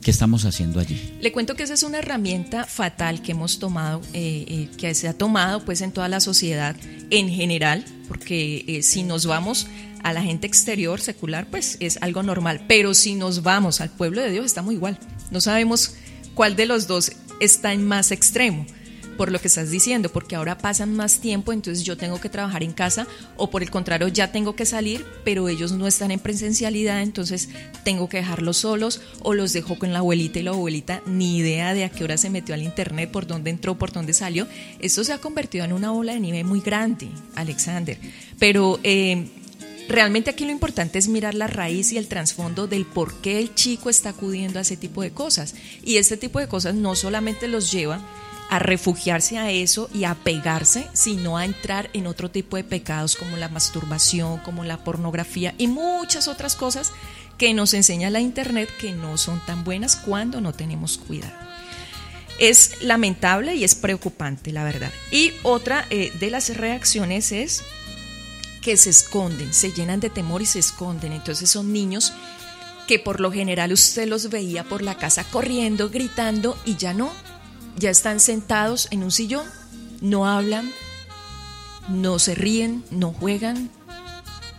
[0.08, 1.18] ¿qué estamos haciendo allí?
[1.20, 5.10] Le cuento que esa es una herramienta fatal que hemos tomado, eh, eh, que se
[5.10, 6.78] ha tomado pues en toda la sociedad
[7.10, 9.68] en general, porque eh, si nos vamos
[10.04, 14.22] a la gente exterior secular, pues es algo normal, pero si nos vamos al pueblo
[14.22, 14.98] de Dios, estamos igual.
[15.30, 15.96] No sabemos
[16.36, 18.66] cuál de los dos está en más extremo
[19.18, 22.64] por lo que estás diciendo, porque ahora pasan más tiempo, entonces yo tengo que trabajar
[22.64, 26.20] en casa o por el contrario ya tengo que salir, pero ellos no están en
[26.20, 27.50] presencialidad, entonces
[27.84, 31.74] tengo que dejarlos solos o los dejo con la abuelita y la abuelita ni idea
[31.74, 34.48] de a qué hora se metió al internet, por dónde entró, por dónde salió.
[34.80, 37.98] Esto se ha convertido en una ola de nieve muy grande, Alexander.
[38.40, 39.28] Pero eh,
[39.88, 43.56] realmente aquí lo importante es mirar la raíz y el trasfondo del por qué el
[43.56, 45.56] chico está acudiendo a ese tipo de cosas.
[45.84, 48.02] Y este tipo de cosas no solamente los lleva
[48.50, 53.16] a refugiarse a eso y a pegarse, sino a entrar en otro tipo de pecados
[53.16, 56.94] como la masturbación, como la pornografía y muchas otras cosas
[57.38, 61.34] que nos enseña la Internet que no son tan buenas cuando no tenemos cuidado.
[62.40, 64.92] Es lamentable y es preocupante, la verdad.
[65.12, 67.64] Y otra eh, de las reacciones es
[68.62, 71.14] que se esconden, se llenan de temor y se esconden.
[71.14, 72.14] Entonces son niños
[72.88, 77.12] que por lo general usted los veía por la casa corriendo, gritando y ya no,
[77.78, 79.46] ya están sentados en un sillón,
[80.02, 80.72] no hablan,
[81.88, 83.70] no se ríen, no juegan,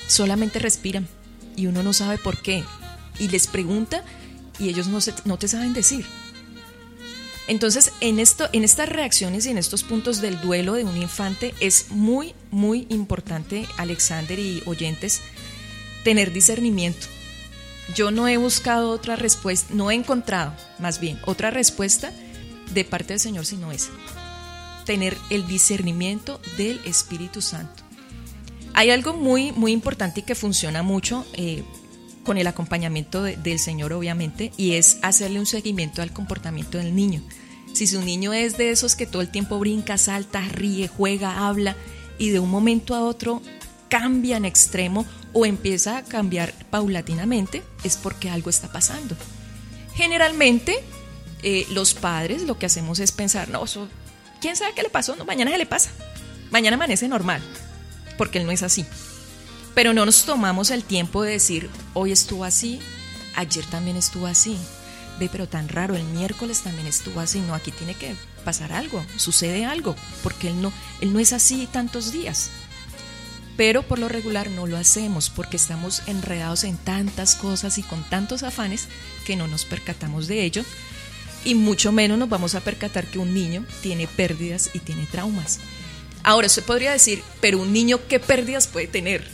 [0.06, 1.06] solamente respiran
[1.56, 2.64] y uno no sabe por qué.
[3.18, 4.04] Y les pregunta
[4.58, 6.06] y ellos no, se, no te saben decir.
[7.48, 11.54] Entonces, en, esto, en estas reacciones y en estos puntos del duelo de un infante
[11.60, 15.22] es muy, muy importante, Alexander y oyentes,
[16.04, 17.06] tener discernimiento
[17.94, 22.12] yo no he buscado otra respuesta, no he encontrado más bien otra respuesta
[22.72, 23.90] de parte del Señor sino esa.
[24.84, 27.82] Tener el discernimiento del Espíritu Santo.
[28.74, 31.64] Hay algo muy, muy importante y que funciona mucho eh,
[32.24, 37.22] con el acompañamiento del Señor, obviamente, y es hacerle un seguimiento al comportamiento del niño.
[37.72, 41.76] Si su niño es de esos que todo el tiempo brinca, salta, ríe, juega, habla,
[42.18, 43.40] y de un momento a otro
[43.88, 49.16] cambia en extremo o empieza a cambiar paulatinamente, es porque algo está pasando.
[49.94, 50.78] Generalmente,
[51.42, 53.64] eh, los padres lo que hacemos es pensar, no,
[54.40, 55.16] ¿quién sabe qué le pasó?
[55.16, 55.90] No, mañana se le pasa.
[56.50, 57.42] Mañana amanece normal,
[58.16, 58.84] porque él no es así.
[59.74, 62.80] Pero no nos tomamos el tiempo de decir, hoy estuvo así,
[63.36, 64.58] ayer también estuvo así.
[65.20, 67.40] Ve, pero tan raro, el miércoles también estuvo así.
[67.40, 71.68] No, aquí tiene que pasar algo, sucede algo, porque él no, él no es así
[71.70, 72.50] tantos días
[73.58, 78.04] pero por lo regular no lo hacemos porque estamos enredados en tantas cosas y con
[78.04, 78.86] tantos afanes
[79.26, 80.64] que no nos percatamos de ello
[81.48, 85.60] y mucho menos nos vamos a percatar que un niño tiene pérdidas y tiene traumas.
[86.22, 89.26] Ahora, se podría decir, pero un niño, ¿qué pérdidas puede tener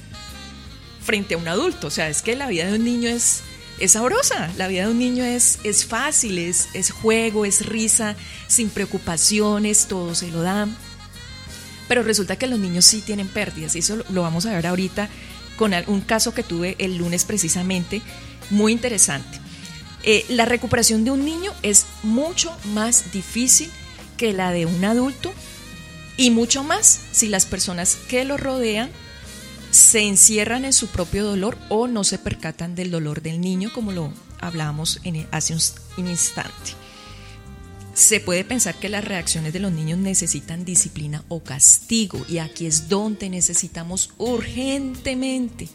[1.02, 1.88] frente a un adulto?
[1.88, 3.40] O sea, es que la vida de un niño es,
[3.80, 8.14] es sabrosa, la vida de un niño es, es fácil, es, es juego, es risa,
[8.46, 10.76] sin preocupaciones, todo se lo dan.
[11.88, 15.08] Pero resulta que los niños sí tienen pérdidas y eso lo vamos a ver ahorita
[15.56, 18.02] con un caso que tuve el lunes precisamente,
[18.50, 19.43] muy interesante.
[20.06, 23.70] Eh, la recuperación de un niño es mucho más difícil
[24.18, 25.32] que la de un adulto
[26.18, 28.90] y mucho más si las personas que lo rodean
[29.70, 33.92] se encierran en su propio dolor o no se percatan del dolor del niño como
[33.92, 36.52] lo hablábamos en, hace un instante.
[37.94, 42.66] Se puede pensar que las reacciones de los niños necesitan disciplina o castigo y aquí
[42.66, 45.68] es donde necesitamos urgentemente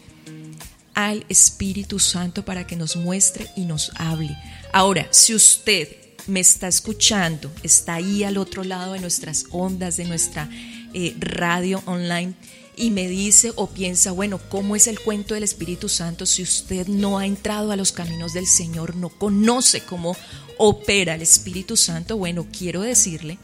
[0.94, 4.36] al Espíritu Santo para que nos muestre y nos hable.
[4.72, 5.88] Ahora, si usted
[6.26, 10.48] me está escuchando, está ahí al otro lado de nuestras ondas, de nuestra
[10.94, 12.34] eh, radio online,
[12.76, 16.86] y me dice o piensa, bueno, ¿cómo es el cuento del Espíritu Santo si usted
[16.86, 20.16] no ha entrado a los caminos del Señor, no conoce cómo
[20.56, 22.16] opera el Espíritu Santo?
[22.16, 23.38] Bueno, quiero decirle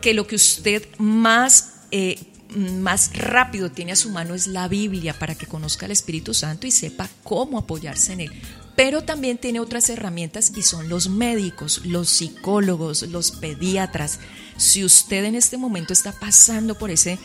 [0.00, 1.70] que lo que usted más...
[1.90, 2.18] Eh,
[2.56, 6.66] más rápido tiene a su mano es la Biblia para que conozca al Espíritu Santo
[6.66, 8.32] y sepa cómo apoyarse en él.
[8.76, 14.18] Pero también tiene otras herramientas y son los médicos, los psicólogos, los pediatras.
[14.56, 17.18] Si usted en este momento está pasando por ese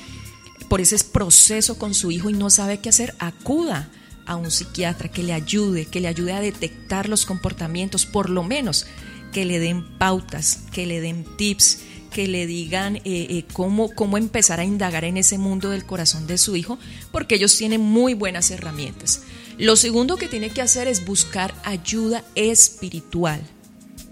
[0.68, 3.90] por ese proceso con su hijo y no sabe qué hacer, acuda
[4.28, 8.44] a un psiquiatra que le ayude, que le ayude a detectar los comportamientos, por lo
[8.44, 8.86] menos
[9.34, 11.80] que le den pautas, que le den tips,
[12.10, 16.28] que le digan eh, eh, cómo, cómo empezar a indagar en ese mundo del corazón
[16.28, 16.80] de su hijo,
[17.12, 19.22] porque ellos tienen muy buenas herramientas.
[19.58, 23.42] Lo segundo que tiene que hacer es buscar ayuda espiritual.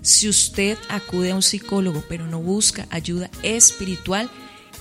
[0.02, 4.30] Si usted acude a un psicólogo pero no busca ayuda espiritual,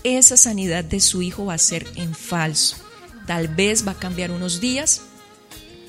[0.04, 2.76] esa sanidad de su hijo va a ser en falso.
[3.26, 5.02] Tal vez va a cambiar unos días,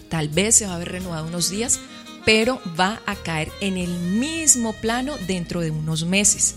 [0.09, 1.79] tal vez se va a ver renovado unos días,
[2.25, 6.55] pero va a caer en el mismo plano dentro de unos meses.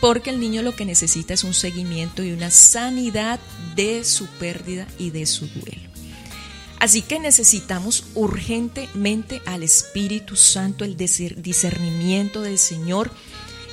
[0.00, 3.38] Porque el niño lo que necesita es un seguimiento y una sanidad
[3.76, 5.90] de su pérdida y de su duelo.
[6.78, 13.10] Así que necesitamos urgentemente al Espíritu Santo, el discernimiento del Señor,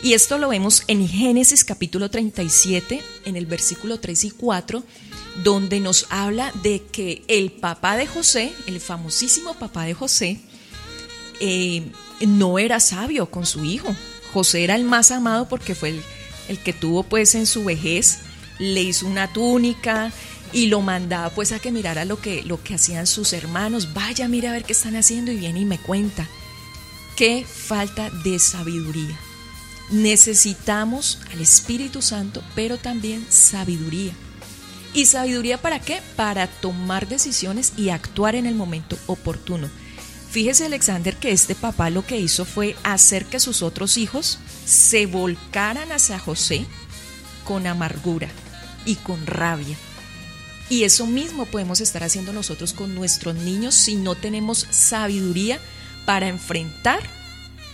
[0.04, 4.84] y esto lo vemos en Génesis capítulo 37, en el versículo 3 y 4,
[5.44, 10.40] donde nos habla de que el papá de José, el famosísimo papá de José,
[11.40, 13.96] eh, no era sabio con su hijo.
[14.34, 16.02] José era el más amado porque fue el,
[16.48, 18.20] el que tuvo pues en su vejez,
[18.60, 20.12] le hizo una túnica,
[20.54, 23.94] y lo mandaba pues a que mirara lo que, lo que hacían sus hermanos.
[23.94, 26.28] Vaya, mira a ver qué están haciendo y viene y me cuenta.
[27.16, 29.18] Qué falta de sabiduría
[29.90, 34.14] Necesitamos al Espíritu Santo, pero también sabiduría.
[34.94, 36.02] ¿Y sabiduría para qué?
[36.16, 39.70] Para tomar decisiones y actuar en el momento oportuno.
[40.38, 45.08] Fíjese Alexander que este papá lo que hizo fue hacer que sus otros hijos se
[45.08, 46.64] volcaran hacia José
[47.44, 48.30] con amargura
[48.86, 49.76] y con rabia.
[50.70, 55.60] Y eso mismo podemos estar haciendo nosotros con nuestros niños si no tenemos sabiduría
[56.06, 57.00] para enfrentar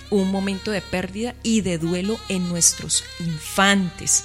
[0.09, 4.23] un momento de pérdida y de duelo en nuestros infantes.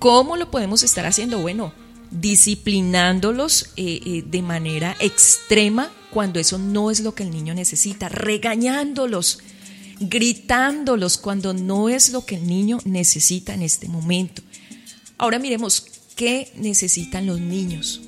[0.00, 1.38] ¿Cómo lo podemos estar haciendo?
[1.38, 1.72] Bueno,
[2.10, 8.08] disciplinándolos eh, eh, de manera extrema cuando eso no es lo que el niño necesita,
[8.08, 9.40] regañándolos,
[9.98, 14.40] gritándolos cuando no es lo que el niño necesita en este momento.
[15.18, 18.00] Ahora miremos qué necesitan los niños.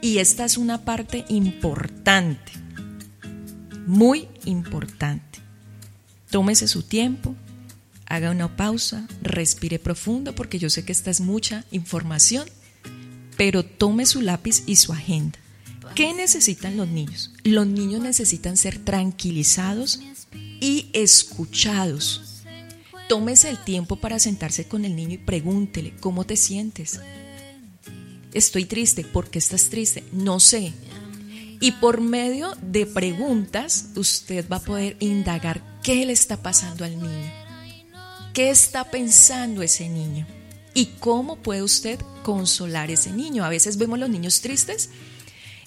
[0.00, 2.50] Y esta es una parte importante,
[3.86, 5.38] muy importante.
[6.30, 7.36] Tómese su tiempo,
[8.06, 12.48] haga una pausa, respire profundo, porque yo sé que esta es mucha información,
[13.36, 15.38] pero tome su lápiz y su agenda.
[15.96, 17.30] ¿Qué necesitan los niños?
[17.42, 19.98] Los niños necesitan ser tranquilizados
[20.60, 22.42] y escuchados.
[23.08, 27.00] Tómese el tiempo para sentarse con el niño y pregúntele, ¿cómo te sientes?
[28.34, 29.04] Estoy triste.
[29.04, 30.04] ¿Por qué estás triste?
[30.12, 30.74] No sé.
[31.60, 37.00] Y por medio de preguntas, usted va a poder indagar qué le está pasando al
[37.00, 37.32] niño.
[38.34, 40.26] ¿Qué está pensando ese niño?
[40.74, 43.46] ¿Y cómo puede usted consolar ese niño?
[43.46, 44.90] A veces vemos los niños tristes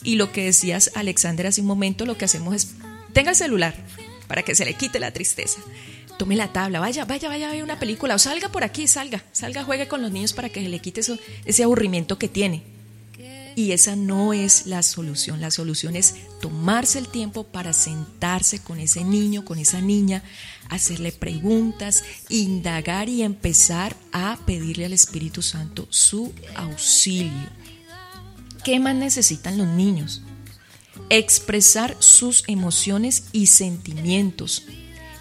[0.04, 2.72] y lo que decías, Alexander, hace un momento, lo que hacemos es,
[3.14, 3.76] tenga el celular
[4.28, 5.60] para que se le quite la tristeza.
[6.18, 9.24] Tome la tabla, vaya, vaya, vaya a ver una película o salga por aquí, salga,
[9.32, 11.02] salga, juegue con los niños para que se le quite
[11.46, 12.64] ese aburrimiento que tiene.
[13.56, 15.42] Y esa no es la solución.
[15.42, 20.24] La solución es tomarse el tiempo para sentarse con ese niño, con esa niña,
[20.70, 27.59] hacerle preguntas, indagar y empezar a pedirle al Espíritu Santo su auxilio.
[28.64, 30.22] ¿Qué más necesitan los niños?
[31.10, 34.66] Expresar sus emociones y sentimientos.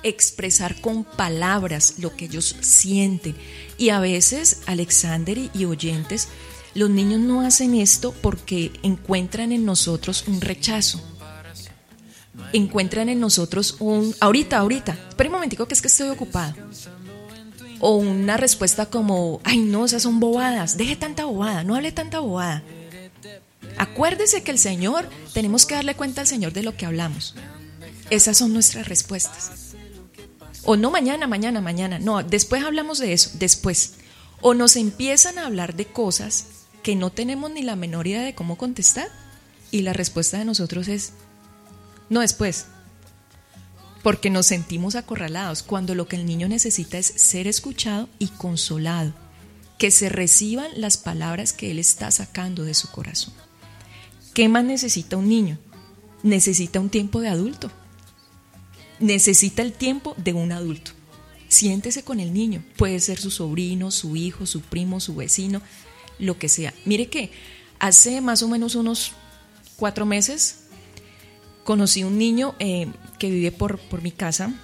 [0.03, 3.37] Expresar con palabras lo que ellos sienten.
[3.79, 6.29] Y a veces, Alexander y oyentes,
[6.75, 11.01] los niños no hacen esto porque encuentran en nosotros un rechazo.
[12.53, 16.55] Encuentran en nosotros un, ahorita, ahorita, espera un momentico que es que estoy ocupado.
[17.81, 22.21] O una respuesta como, ay no, esas son bobadas, deje tanta bobada, no hable tanta
[22.21, 22.63] bobada.
[23.79, 27.35] Acuérdese que el Señor, tenemos que darle cuenta al Señor de lo que hablamos.
[28.11, 29.75] Esas son nuestras respuestas.
[30.65, 31.99] O no mañana, mañana, mañana.
[31.99, 33.95] No, después hablamos de eso, después.
[34.41, 36.47] O nos empiezan a hablar de cosas
[36.83, 39.09] que no tenemos ni la menor idea de cómo contestar
[39.71, 41.13] y la respuesta de nosotros es,
[42.09, 42.67] no después,
[44.03, 49.13] porque nos sentimos acorralados cuando lo que el niño necesita es ser escuchado y consolado,
[49.77, 53.35] que se reciban las palabras que él está sacando de su corazón.
[54.39, 55.59] ¿Qué más necesita un niño?
[56.23, 57.73] Necesita un tiempo de adulto.
[59.01, 60.93] Necesita el tiempo de un adulto.
[61.49, 62.63] Siéntese con el niño.
[62.77, 65.61] Puede ser su sobrino, su hijo, su primo, su vecino,
[66.21, 66.73] lo que sea.
[66.85, 67.33] Mire que
[67.81, 69.11] hace más o menos unos
[69.75, 70.67] cuatro meses
[71.65, 72.87] conocí un niño eh,
[73.19, 74.55] que vive por, por mi casa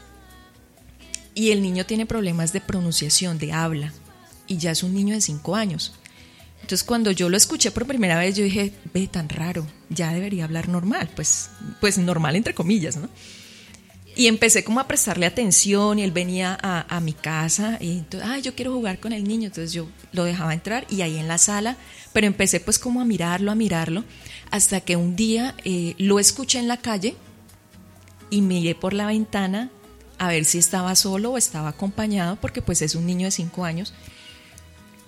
[1.34, 3.92] y el niño tiene problemas de pronunciación, de habla,
[4.46, 5.94] y ya es un niño de cinco años.
[6.64, 10.44] Entonces cuando yo lo escuché por primera vez, yo dije, ve tan raro, ya debería
[10.44, 13.10] hablar normal, pues, pues normal entre comillas, ¿no?
[14.16, 18.40] Y empecé como a prestarle atención y él venía a, mi casa y entonces, ay,
[18.40, 19.48] yo quiero jugar con el niño.
[19.48, 21.76] Entonces yo lo dejaba entrar y ahí en la sala,
[22.14, 24.02] pero empecé pues como a mirarlo, a mirarlo,
[24.50, 27.14] hasta que un día eh, lo escuché en la calle
[28.30, 29.70] y miré por la ventana
[30.16, 33.66] a ver si estaba solo o estaba acompañado, porque pues es un niño de cinco
[33.66, 33.92] años.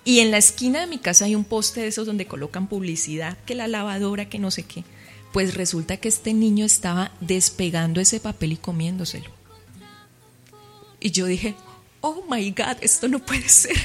[0.07, 3.37] Y en la esquina de mi casa hay un poste de esos donde colocan publicidad,
[3.45, 4.83] que la lavadora, que no sé qué
[5.31, 9.29] pues resulta que este niño estaba despegando ese papel y comiéndoselo.
[10.99, 11.53] Y yo dije,
[12.01, 13.77] oh my God, esto no puede ser.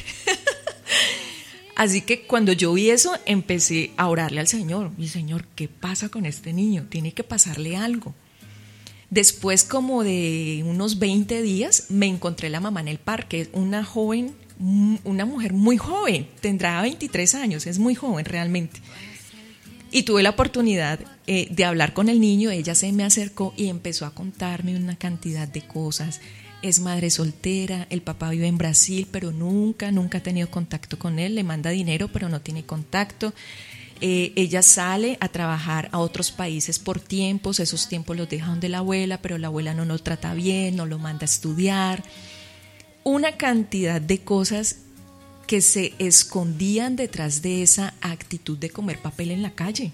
[1.77, 4.93] Así que cuando yo vi eso, empecé a orarle al Señor.
[4.97, 6.87] Mi Señor, ¿qué pasa con este niño?
[6.89, 8.15] Tiene que pasarle algo.
[9.11, 14.35] Después como de unos 20 días, me encontré la mamá en el parque, una joven,
[14.59, 18.81] una mujer muy joven, tendrá 23 años, es muy joven realmente.
[19.91, 23.69] Y tuve la oportunidad eh, de hablar con el niño, ella se me acercó y
[23.69, 26.21] empezó a contarme una cantidad de cosas.
[26.63, 31.19] Es madre soltera, el papá vive en Brasil, pero nunca, nunca ha tenido contacto con
[31.19, 33.35] él, le manda dinero, pero no tiene contacto.
[34.01, 38.69] Eh, ella sale a trabajar a otros países por tiempos, esos tiempos los deja donde
[38.69, 42.03] la abuela, pero la abuela no lo trata bien, no lo manda a estudiar.
[43.05, 44.77] Una cantidad de cosas
[45.47, 49.93] que se escondían detrás de esa actitud de comer papel en la calle.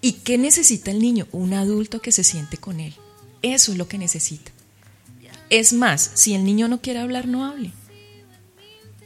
[0.00, 1.26] ¿Y qué necesita el niño?
[1.32, 2.94] Un adulto que se siente con él.
[3.42, 4.52] Eso es lo que necesita.
[5.48, 7.72] Es más, si el niño no quiere hablar, no hable.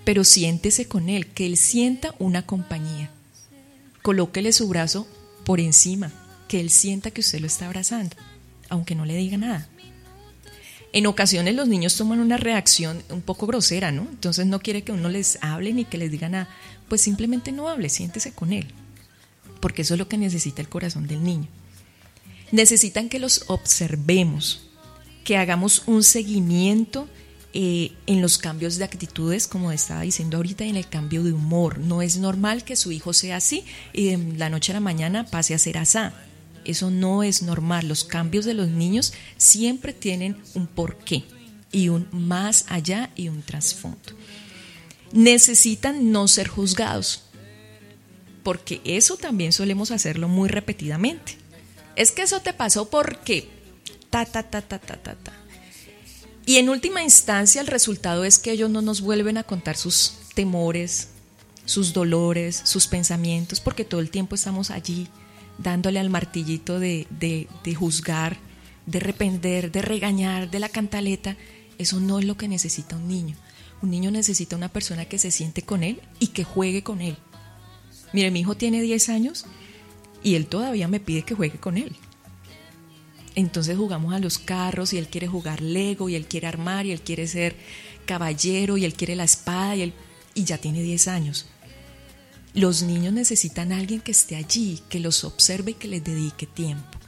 [0.05, 3.11] Pero siéntese con él, que él sienta una compañía.
[4.03, 5.07] Colóquele su brazo
[5.45, 6.11] por encima,
[6.49, 8.17] que él sienta que usted lo está abrazando,
[8.71, 9.69] aunque no le diga nada.
[10.93, 14.03] En ocasiones los niños toman una reacción un poco grosera, ¿no?
[14.11, 16.49] Entonces no quiere que uno les hable ni que les diga nada.
[16.89, 18.67] Pues simplemente no hable, siéntese con él.
[19.61, 21.47] Porque eso es lo que necesita el corazón del niño.
[22.51, 24.69] Necesitan que los observemos,
[25.23, 27.09] que hagamos un seguimiento
[27.53, 31.79] eh, en los cambios de actitudes, como estaba diciendo ahorita, en el cambio de humor.
[31.79, 35.25] No es normal que su hijo sea así y de la noche a la mañana
[35.27, 36.15] pase a ser asá.
[36.65, 37.89] Eso no es normal.
[37.89, 41.25] Los cambios de los niños siempre tienen un porqué
[41.73, 43.99] y un más allá y un trasfondo.
[45.13, 47.23] Necesitan no ser juzgados,
[48.43, 51.37] porque eso también solemos hacerlo muy repetidamente.
[51.97, 53.49] Es que eso te pasó porque
[54.11, 55.33] ta ta ta ta ta ta ta.
[56.47, 60.15] Y en última instancia el resultado es que ellos no nos vuelven a contar sus
[60.35, 61.09] temores,
[61.65, 65.09] sus dolores, sus pensamientos, porque todo el tiempo estamos allí
[65.63, 68.39] dándole al martillito de, de, juzgar,
[68.87, 71.37] de repender, de regañar, de la cantaleta,
[71.79, 73.37] eso no es lo que necesita un niño.
[73.83, 77.17] Un niño necesita una persona que se siente con él y que juegue con él.
[78.13, 79.47] Mire, mi hijo tiene 10 años
[80.23, 81.97] y él todavía me pide que juegue con él.
[83.35, 86.93] Entonces jugamos a los carros y él quiere jugar Lego y él quiere armar y
[86.93, 87.57] él quiere ser
[88.05, 89.93] caballero y él quiere la espada y, él,
[90.35, 91.47] y ya tiene 10 años.
[92.55, 96.47] Los niños necesitan a alguien que esté allí, que los observe y que les dedique
[96.47, 96.99] tiempo.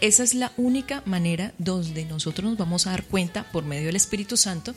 [0.00, 3.96] Esa es la única manera donde nosotros nos vamos a dar cuenta, por medio del
[3.96, 4.74] Espíritu Santo,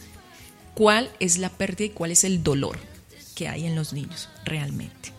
[0.74, 2.80] cuál es la pérdida y cuál es el dolor
[3.36, 5.12] que hay en los niños realmente.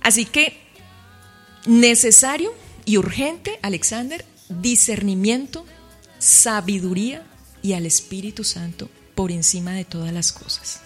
[0.00, 0.56] Así que
[1.66, 2.52] necesario
[2.84, 5.64] y urgente, Alexander, discernimiento,
[6.18, 7.24] sabiduría
[7.62, 10.80] y al Espíritu Santo por encima de todas las cosas.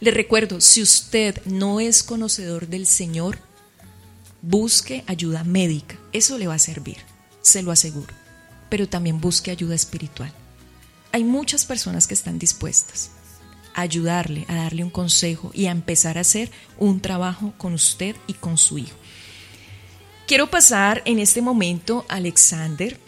[0.00, 3.38] Le recuerdo, si usted no es conocedor del Señor,
[4.42, 5.96] busque ayuda médica.
[6.12, 6.98] Eso le va a servir,
[7.40, 8.12] se lo aseguro.
[8.68, 10.32] Pero también busque ayuda espiritual.
[11.12, 13.10] Hay muchas personas que están dispuestas
[13.74, 18.16] a ayudarle, a darle un consejo y a empezar a hacer un trabajo con usted
[18.26, 18.96] y con su hijo.
[20.26, 22.98] Quiero pasar en este momento, Alexander,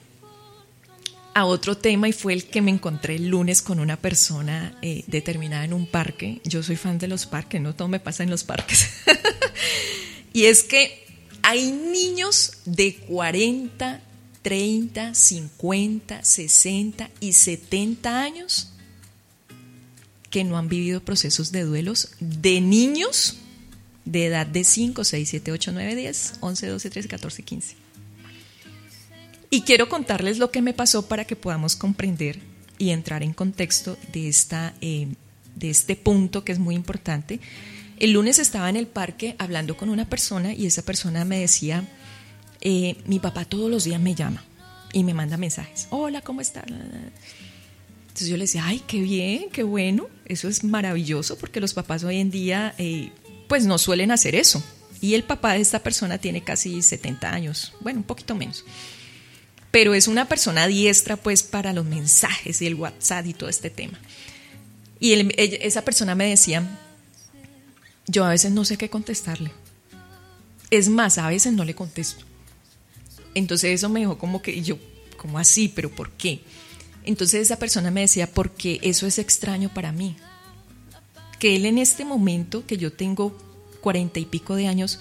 [1.38, 5.04] a otro tema y fue el que me encontré el lunes con una persona eh,
[5.06, 6.40] determinada en un parque.
[6.44, 8.88] Yo soy fan de los parques, no todo me pasa en los parques.
[10.32, 11.06] y es que
[11.42, 14.00] hay niños de 40,
[14.42, 18.72] 30, 50, 60 y 70 años
[20.30, 23.36] que no han vivido procesos de duelos de niños
[24.04, 27.87] de edad de 5, 6, 7, 8, 9, 10, 11, 12, 13, 14, 15.
[29.50, 32.38] Y quiero contarles lo que me pasó para que podamos comprender
[32.76, 35.08] y entrar en contexto de, esta, eh,
[35.56, 37.40] de este punto que es muy importante.
[37.98, 41.88] El lunes estaba en el parque hablando con una persona y esa persona me decía,
[42.60, 44.44] eh, mi papá todos los días me llama
[44.92, 45.88] y me manda mensajes.
[45.90, 46.64] Hola, ¿cómo estás?
[46.66, 52.04] Entonces yo le decía, ay, qué bien, qué bueno, eso es maravilloso porque los papás
[52.04, 53.12] hoy en día eh,
[53.48, 54.62] pues no suelen hacer eso.
[55.00, 58.64] Y el papá de esta persona tiene casi 70 años, bueno, un poquito menos
[59.70, 63.70] pero es una persona diestra pues para los mensajes y el WhatsApp y todo este
[63.70, 63.98] tema.
[65.00, 66.66] Y esa persona me decía,
[68.06, 69.52] yo a veces no sé qué contestarle.
[70.70, 72.24] Es más, a veces no le contesto.
[73.34, 74.78] Entonces eso me dejó como que yo,
[75.16, 75.68] como así?
[75.68, 76.40] ¿Pero por qué?
[77.04, 80.16] Entonces esa persona me decía, porque eso es extraño para mí.
[81.38, 83.36] Que él en este momento, que yo tengo
[83.80, 85.00] cuarenta y pico de años,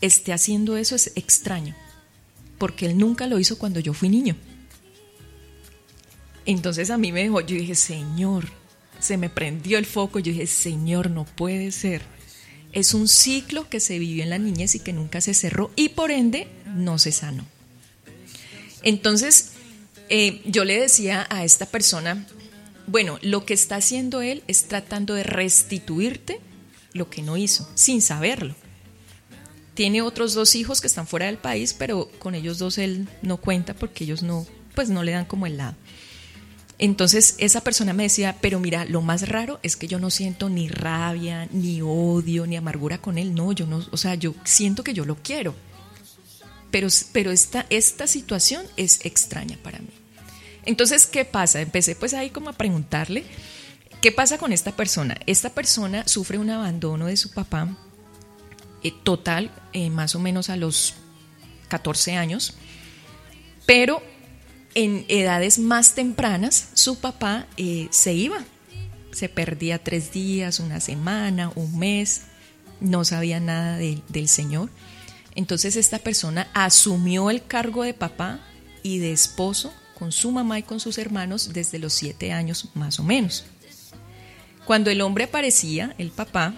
[0.00, 1.74] esté haciendo eso es extraño
[2.60, 4.36] porque él nunca lo hizo cuando yo fui niño.
[6.44, 8.50] Entonces a mí me dejó, yo dije, Señor,
[9.00, 12.02] se me prendió el foco, yo dije, Señor, no puede ser.
[12.72, 15.88] Es un ciclo que se vivió en la niñez y que nunca se cerró y
[15.88, 17.46] por ende no se sanó.
[18.82, 19.52] Entonces
[20.10, 22.26] eh, yo le decía a esta persona,
[22.86, 26.40] bueno, lo que está haciendo él es tratando de restituirte
[26.92, 28.54] lo que no hizo, sin saberlo.
[29.80, 33.38] Tiene otros dos hijos que están fuera del país, pero con ellos dos él no
[33.38, 35.74] cuenta porque ellos no, pues no le dan como el lado.
[36.76, 40.50] Entonces esa persona me decía, pero mira, lo más raro es que yo no siento
[40.50, 43.34] ni rabia, ni odio, ni amargura con él.
[43.34, 45.54] No, yo no, o sea, yo siento que yo lo quiero.
[46.70, 49.88] Pero, pero esta, esta situación es extraña para mí.
[50.66, 51.62] Entonces, ¿qué pasa?
[51.62, 53.24] Empecé pues ahí como a preguntarle,
[54.02, 55.16] ¿qué pasa con esta persona?
[55.24, 57.78] Esta persona sufre un abandono de su papá
[58.82, 60.94] eh, total, eh, más o menos a los
[61.68, 62.54] 14 años,
[63.66, 64.02] pero
[64.74, 68.38] en edades más tempranas su papá eh, se iba,
[69.12, 72.22] se perdía tres días, una semana, un mes,
[72.80, 74.70] no sabía nada del Señor.
[75.34, 78.40] Entonces esta persona asumió el cargo de papá
[78.82, 82.98] y de esposo con su mamá y con sus hermanos desde los siete años más
[82.98, 83.44] o menos.
[84.64, 86.54] Cuando el hombre aparecía, el papá,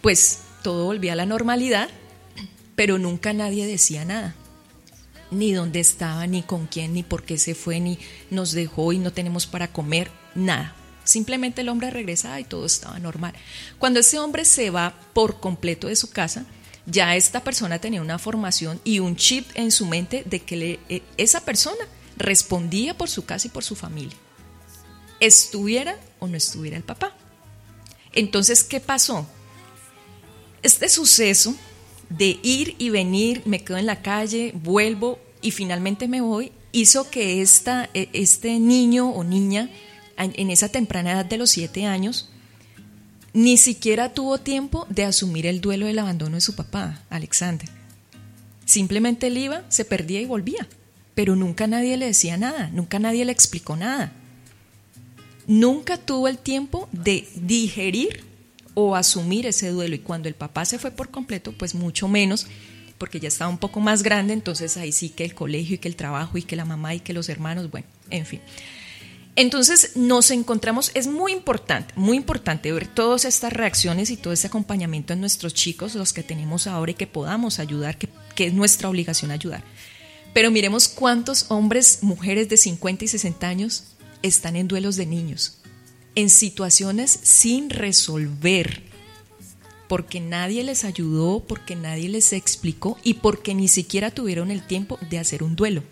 [0.00, 1.88] pues todo volvía a la normalidad,
[2.74, 4.34] pero nunca nadie decía nada.
[5.30, 8.00] Ni dónde estaba, ni con quién, ni por qué se fue, ni
[8.32, 10.74] nos dejó y no tenemos para comer, nada.
[11.04, 13.32] Simplemente el hombre regresaba y todo estaba normal.
[13.78, 16.46] Cuando ese hombre se va por completo de su casa,
[16.84, 21.02] ya esta persona tenía una formación y un chip en su mente de que eh,
[21.16, 21.84] esa persona
[22.16, 24.16] respondía por su casa y por su familia.
[25.20, 27.14] Estuviera o no estuviera el papá.
[28.12, 29.28] Entonces, ¿qué pasó?
[30.66, 31.54] Este suceso
[32.10, 37.08] de ir y venir, me quedo en la calle, vuelvo y finalmente me voy, hizo
[37.08, 39.70] que esta, e, este niño o niña
[40.16, 42.30] en esa temprana edad de los siete años,
[43.32, 47.68] ni siquiera tuvo tiempo de asumir el duelo del abandono de su papá, Alexander.
[48.64, 50.66] Simplemente él iba, se perdía y volvía,
[51.14, 54.12] pero nunca nadie le decía nada, nunca nadie le explicó nada.
[55.46, 58.24] Nunca tuvo el tiempo de digerir
[58.78, 62.46] o asumir ese duelo y cuando el papá se fue por completo, pues mucho menos,
[62.98, 65.88] porque ya estaba un poco más grande, entonces ahí sí que el colegio y que
[65.88, 68.42] el trabajo y que la mamá y que los hermanos, bueno, en fin.
[69.34, 74.48] Entonces nos encontramos, es muy importante, muy importante ver todas estas reacciones y todo ese
[74.48, 78.10] acompañamiento en nuestros chicos, los que tenemos ahora y que podamos ayudar, que,
[78.44, 79.64] es nuestra obligación ayudar.
[80.34, 83.84] Pero miremos cuántos hombres, mujeres de 50 y 60 años
[84.20, 85.55] están en duelos de niños,
[86.16, 88.82] en situaciones sin resolver,
[89.86, 94.98] porque nadie les ayudó, porque nadie les explicó y porque ni siquiera tuvieron el tiempo
[95.08, 95.84] de hacer un duelo.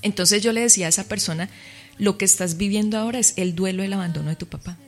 [0.00, 1.48] Entonces yo le decía a esa persona,
[1.98, 4.78] lo que estás viviendo ahora es el duelo del abandono de tu papá,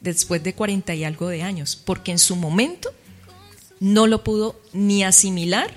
[0.00, 2.90] después de 40 y algo de años, porque en su momento
[3.80, 5.70] no lo pudo ni asimilar,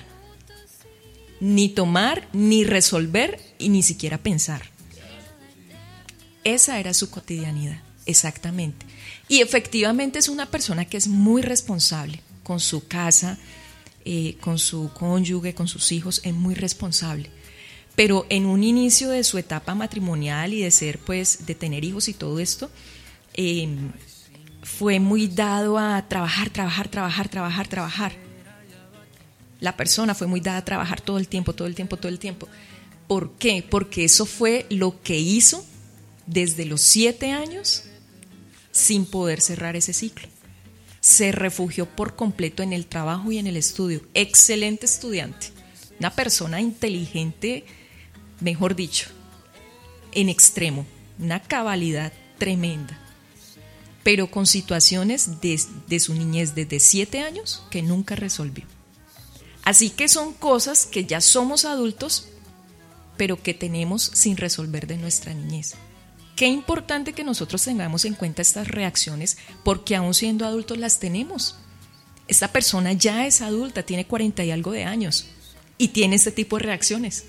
[1.39, 4.78] ni tomar, ni resolver y ni siquiera pensar.
[6.43, 8.85] Esa era su cotidianidad, exactamente.
[9.27, 13.37] Y efectivamente es una persona que es muy responsable con su casa,
[14.05, 17.29] eh, con su cónyuge, con sus hijos, es muy responsable
[17.99, 22.07] pero en un inicio de su etapa matrimonial y de ser, pues, de tener hijos
[22.07, 22.71] y todo esto,
[23.33, 23.91] em,
[24.63, 28.13] fue muy dado a trabajar, trabajar, trabajar, trabajar, trabajar.
[29.59, 32.19] La persona fue muy dada a trabajar todo el tiempo, todo el tiempo, todo el
[32.19, 32.47] tiempo.
[33.09, 33.65] ¿Por qué?
[33.69, 35.65] Porque eso fue lo que hizo
[36.29, 37.83] desde los siete años
[38.71, 40.27] sin poder cerrar ese ciclo.
[41.01, 44.01] Se refugió por completo en el trabajo y en el estudio.
[44.13, 45.47] Excelente estudiante.
[45.99, 47.65] Una persona inteligente
[48.41, 49.07] mejor dicho,
[50.11, 50.85] en extremo,
[51.17, 52.97] una cabalidad tremenda,
[54.03, 58.65] pero con situaciones de, su niñez desde siete años que nunca resolvió.
[59.63, 62.29] Así que son cosas que ya somos adultos,
[63.17, 65.75] pero que tenemos sin resolver de nuestra niñez.
[66.39, 71.57] Qué importante que nosotros tengamos en cuenta estas reacciones, porque aún siendo adultos las tenemos.
[72.27, 75.27] Esta persona ya es adulta, tiene 40 y algo de años,
[75.77, 77.25] y tiene este tipo de reacciones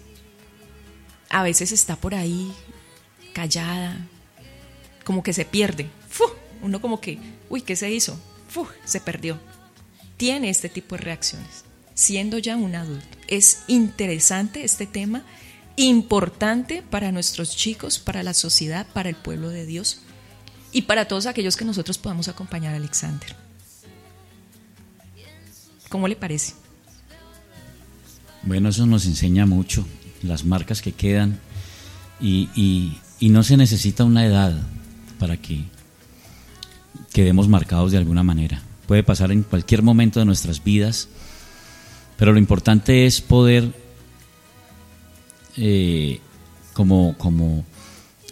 [1.30, 2.52] a veces está por ahí
[3.32, 3.96] callada,
[5.04, 5.88] como que se pierde.
[6.62, 8.20] Uno como que, uy, ¿qué se hizo?
[8.84, 9.40] Se perdió.
[10.18, 13.16] Tiene este tipo de reacciones, siendo ya un adulto.
[13.28, 15.24] Es interesante este tema,
[15.86, 20.00] importante para nuestros chicos, para la sociedad, para el pueblo de Dios
[20.72, 23.34] y para todos aquellos que nosotros podamos acompañar a Alexander.
[25.88, 26.54] ¿Cómo le parece?
[28.42, 29.86] Bueno, eso nos enseña mucho
[30.22, 31.40] las marcas que quedan
[32.20, 34.54] y, no se necesita una edad
[35.18, 35.64] para que
[37.12, 38.62] quedemos marcados de alguna manera.
[38.86, 41.08] Puede pasar en cualquier momento de nuestras vidas,
[42.16, 43.72] pero lo importante es poder
[45.56, 46.20] eh,
[46.72, 47.64] como, como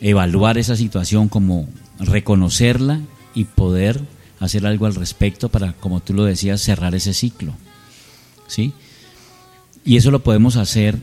[0.01, 3.01] evaluar esa situación, como reconocerla
[3.35, 4.01] y poder
[4.41, 7.55] hacer algo al respecto para, como tú lo decías, cerrar ese ciclo.
[8.47, 8.73] ¿Sí?
[9.85, 10.99] Y eso lo podemos hacer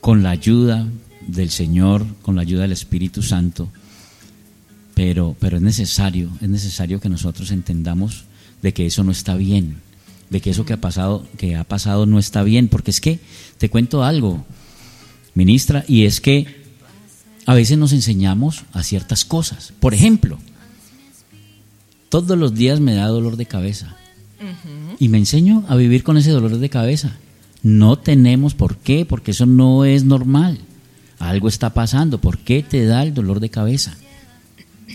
[0.00, 0.88] con la ayuda
[1.26, 3.68] del Señor, con la ayuda del Espíritu Santo,
[4.94, 8.24] pero, pero es necesario, es necesario que nosotros entendamos
[8.62, 9.80] de que eso no está bien,
[10.32, 13.20] de que eso que ha pasado, que ha pasado no está bien, porque es que
[13.58, 14.44] te cuento algo.
[15.34, 16.46] ministra, y es que
[17.46, 19.72] a veces nos enseñamos a ciertas cosas.
[19.78, 20.38] Por ejemplo,
[22.08, 23.96] todos los días me da dolor de cabeza
[24.98, 27.16] y me enseño a vivir con ese dolor de cabeza.
[27.62, 30.58] No tenemos por qué, porque eso no es normal.
[31.18, 32.18] Algo está pasando.
[32.18, 33.96] ¿Por qué te da el dolor de cabeza?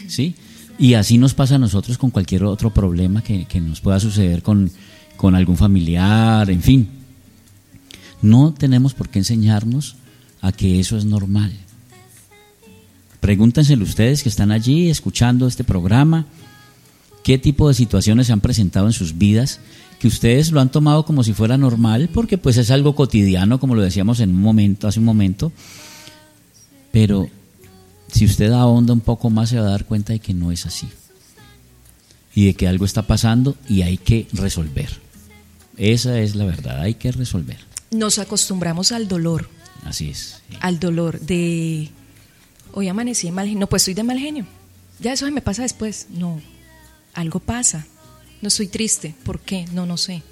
[0.08, 0.36] ¿Sí?
[0.80, 4.44] Y así nos pasa a nosotros con cualquier otro problema que, que nos pueda suceder
[4.44, 4.72] con,
[5.18, 6.88] con algún familiar, en fin.
[8.22, 9.96] No tenemos por qué enseñarnos
[10.42, 11.52] a que eso es normal.
[13.20, 16.26] Pregúntenselo ustedes que están allí escuchando este programa,
[17.24, 19.60] qué tipo de situaciones se han presentado en sus vidas,
[20.00, 23.76] que ustedes lo han tomado como si fuera normal, porque pues es algo cotidiano, como
[23.76, 25.52] lo decíamos en un momento, hace un momento,
[26.92, 27.28] pero
[28.12, 30.66] si usted ahonda un poco más se va a dar cuenta de que no es
[30.66, 30.88] así
[32.34, 35.07] y de que algo está pasando y hay que resolver.
[35.78, 37.58] Esa es la verdad, hay que resolver.
[37.92, 39.50] Nos acostumbramos al dolor.
[39.84, 40.42] Así es.
[40.60, 41.90] Al dolor de
[42.74, 43.62] hoy amanecí de mal genio.
[43.62, 44.46] No, pues estoy de mal genio.
[45.00, 46.08] Ya eso me pasa después.
[46.10, 46.42] No,
[47.14, 47.86] algo pasa.
[48.42, 49.16] No estoy triste.
[49.24, 49.66] ¿Por qué?
[49.72, 50.24] No, no sé.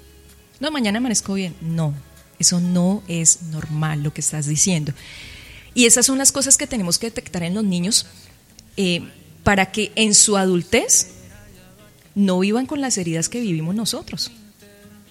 [0.58, 1.54] No, mañana amanezco bien.
[1.60, 1.94] No,
[2.38, 4.92] eso no es normal lo que estás diciendo.
[5.74, 8.06] Y esas son las cosas que tenemos que detectar en los niños
[8.76, 9.08] eh,
[9.44, 11.12] para que en su adultez
[12.14, 14.32] no vivan con las heridas que vivimos nosotros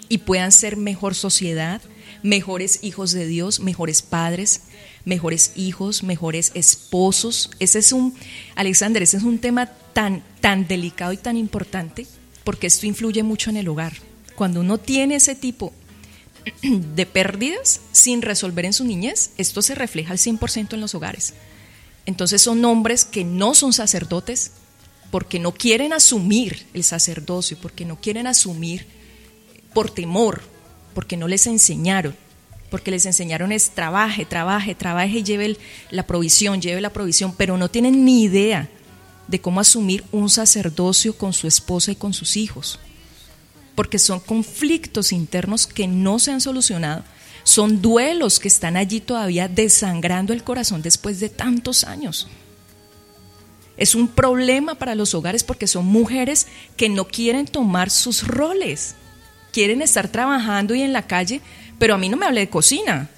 [0.10, 1.82] y puedan ser mejor sociedad,
[2.24, 4.62] mejores hijos de Dios, mejores padres,
[5.06, 7.52] mejores hijos, mejores esposos.
[7.60, 8.16] Ese es un,
[8.56, 12.08] Alexander, ese es un tema tan, tan delicado y tan importante
[12.44, 13.94] porque esto influye mucho en el hogar.
[14.36, 15.74] Cuando uno tiene ese tipo
[16.62, 21.34] de pérdidas sin resolver en su niñez, esto se refleja al 100% en los hogares.
[22.06, 24.52] Entonces son hombres que no son sacerdotes
[25.12, 28.86] porque no quieren asumir el sacerdocio, porque no quieren asumir
[29.76, 30.42] por temor,
[30.96, 32.16] porque no les enseñaron,
[32.72, 35.58] porque les enseñaron es trabaje, trabaje, trabaje y lleve
[35.92, 38.68] la provisión, lleve la provisión, pero no tienen ni idea
[39.28, 42.80] de cómo asumir un sacerdocio con su esposa y con sus hijos
[43.76, 47.04] porque son conflictos internos que no se han solucionado,
[47.44, 52.28] son duelos que están allí todavía desangrando el corazón después de tantos años.
[53.78, 56.48] Es un problema para los hogares porque son mujeres
[56.78, 58.96] que no quieren tomar sus roles,
[59.56, 61.40] quieren estar trabajando y en la calle,
[61.80, 63.10] pero a mí no me hable de cocina,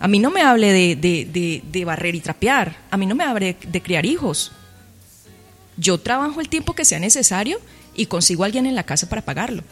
[0.00, 3.56] a mí no me hable de, de barrer y trapear, a mí no me hable
[3.64, 4.50] de criar hijos.
[5.76, 7.60] Yo trabajo el tiempo que sea necesario
[7.94, 9.62] y consigo a alguien en la casa para pagarlo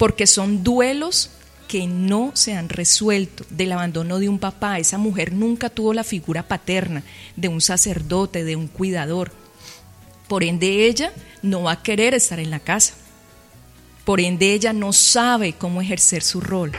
[0.00, 1.28] porque son duelos
[1.68, 4.78] que no se han resuelto del abandono de un papá.
[4.78, 7.02] Esa mujer nunca tuvo la figura paterna
[7.36, 9.30] de un sacerdote, de un cuidador.
[10.26, 11.12] Por ende ella
[11.42, 12.94] no va a querer estar en la casa.
[14.10, 16.72] Por ende ella no sabe cómo ejercer su rol.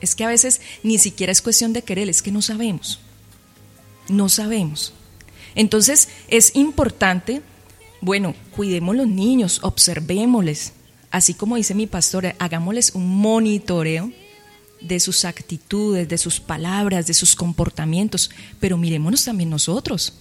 [0.00, 3.00] Es que a veces ni siquiera es cuestión de querer, es que no sabemos.
[4.08, 4.92] No sabemos.
[5.56, 7.42] Entonces es importante,
[8.00, 10.74] bueno, cuidemos los niños, observémosles,
[11.10, 14.12] así como dice mi pastor, hagámosles un monitoreo
[14.80, 18.30] de sus actitudes, de sus palabras, de sus comportamientos,
[18.60, 20.12] pero mirémonos también nosotros,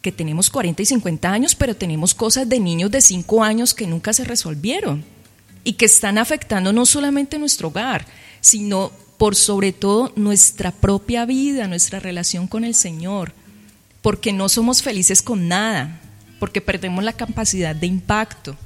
[0.00, 3.86] que tenemos 40 y 50 años, pero tenemos cosas de niños de 5 años que
[3.86, 5.19] nunca se resolvieron
[5.64, 8.06] y que están afectando no solamente nuestro hogar,
[8.40, 13.32] sino por sobre todo nuestra propia vida, nuestra relación con el Señor,
[14.02, 16.00] porque no somos felices con nada,
[16.38, 18.56] porque perdemos la capacidad de impacto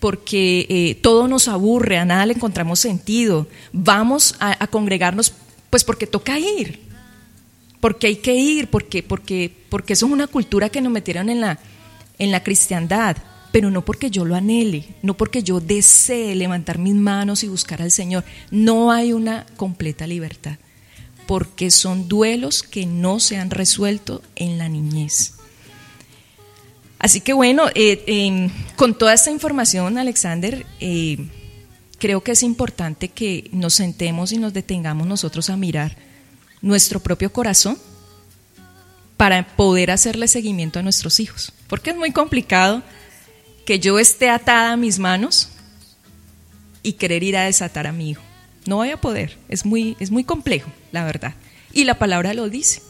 [0.00, 3.48] porque eh, todo nos aburre, a nada le encontramos sentido.
[3.72, 5.32] Vamos a, congregarnos
[5.70, 6.80] pues porque toca ir,
[7.80, 11.40] porque hay que ir, porque, porque, porque eso es una cultura que nos metieron en
[11.40, 11.58] la,
[12.18, 13.16] en la cristiandad,
[13.56, 17.80] pero no porque yo lo anhele, no porque yo desee levantar mis manos y buscar
[17.80, 18.22] al Señor.
[18.50, 20.58] No hay una completa libertad,
[21.26, 25.36] porque son duelos que no se han resuelto en la niñez.
[26.98, 31.16] Así que bueno, eh, con toda esta información, Alexander, eh,
[31.98, 35.96] creo que es importante que nos sentemos y nos detengamos nosotros a mirar
[36.60, 37.78] nuestro propio corazón
[39.16, 41.54] para poder hacerle seguimiento a nuestros hijos.
[41.68, 42.82] Porque es muy complicado
[43.66, 45.50] que yo esté atada a mis manos
[46.82, 48.22] y querer ir a desatar a mi hijo.
[48.64, 51.34] No voy a poder, es muy, es muy complejo, la verdad.
[51.72, 52.80] Y la palabra lo dice.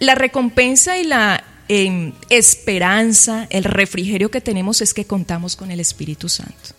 [0.00, 1.44] La recompensa y la
[2.28, 6.74] esperanza, el refrigerio que tenemos es que contamos con el Espíritu Santo.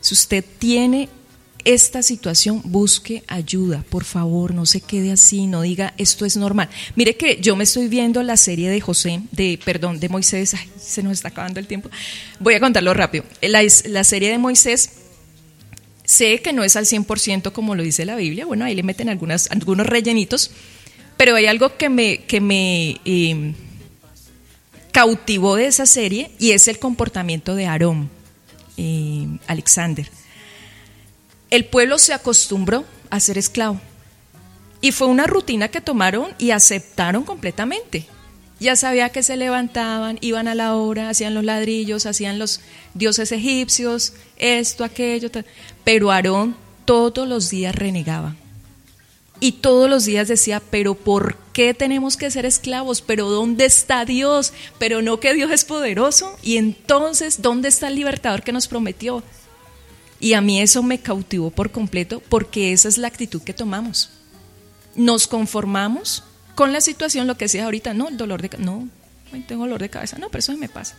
[0.00, 1.08] Si usted tiene
[1.64, 6.68] esta situación, busque ayuda, por favor, no se quede así, no diga esto es normal.
[6.96, 11.02] Mire que yo me estoy viendo la serie de José, de perdón, de Moisés, se
[11.02, 11.90] nos está acabando el tiempo.
[12.38, 13.24] Voy a contarlo rápido.
[13.42, 14.90] La, serie de Moisés
[16.04, 19.08] Sé que no es al 100% como lo dice la Biblia, bueno, ahí le meten
[19.08, 20.50] algunas, algunos rellenitos,
[21.16, 22.24] pero hay algo que me,
[23.04, 23.54] eh,
[24.90, 28.10] cautivó de esa serie y es el comportamiento de Aarón,
[28.76, 30.10] eh, Alexander.
[31.50, 33.80] El pueblo se acostumbró a ser esclavo
[34.80, 38.06] y fue una rutina que tomaron y aceptaron completamente.
[38.60, 42.60] Ya sabía que se levantaban, iban a la obra, hacían los ladrillos, hacían los
[42.94, 45.30] dioses egipcios, esto, aquello,
[45.82, 48.36] pero Aarón todos los días renegaba.
[49.40, 53.00] Y todos los días decía, pero ¿por qué tenemos que ser esclavos?
[53.00, 54.52] ¿Pero dónde está Dios?
[54.78, 56.36] ¿Pero no que Dios es poderoso?
[56.42, 59.22] Y entonces, ¿dónde está el libertador que nos prometió?
[60.20, 64.10] Y a mí eso me cautivó por completo porque esa es la actitud que tomamos.
[64.94, 68.86] Nos conformamos con la situación, lo que decía ahorita, no, el dolor de no,
[69.46, 70.94] tengo dolor de cabeza, no, pero eso me pasa.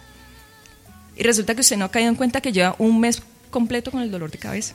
[1.15, 4.01] Y resulta que usted no ha caído en cuenta que lleva un mes completo con
[4.01, 4.73] el dolor de cabeza.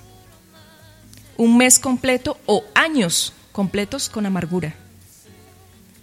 [1.37, 4.75] Un mes completo o años completos con amargura.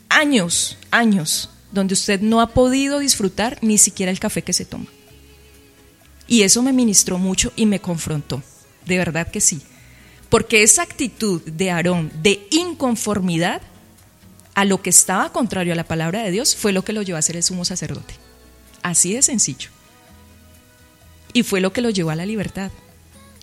[0.09, 4.87] Años, años, donde usted no ha podido disfrutar ni siquiera el café que se toma.
[6.27, 8.41] Y eso me ministró mucho y me confrontó,
[8.85, 9.61] de verdad que sí.
[10.29, 13.61] Porque esa actitud de Aarón de inconformidad
[14.55, 17.17] a lo que estaba contrario a la palabra de Dios fue lo que lo llevó
[17.17, 18.15] a ser el sumo sacerdote.
[18.81, 19.69] Así de sencillo.
[21.33, 22.71] Y fue lo que lo llevó a la libertad.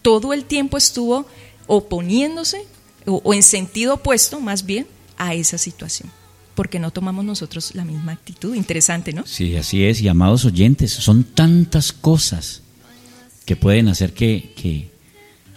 [0.02, 1.26] Todo el tiempo estuvo
[1.66, 2.64] oponiéndose
[3.06, 6.10] o, en sentido opuesto más bien a esa situación
[6.54, 8.54] porque no tomamos nosotros la misma actitud.
[8.54, 9.26] Interesante, ¿no?
[9.26, 10.02] Sí, así es.
[10.02, 12.62] Y amados oyentes, son tantas cosas
[13.51, 14.53] que pueden hacer que,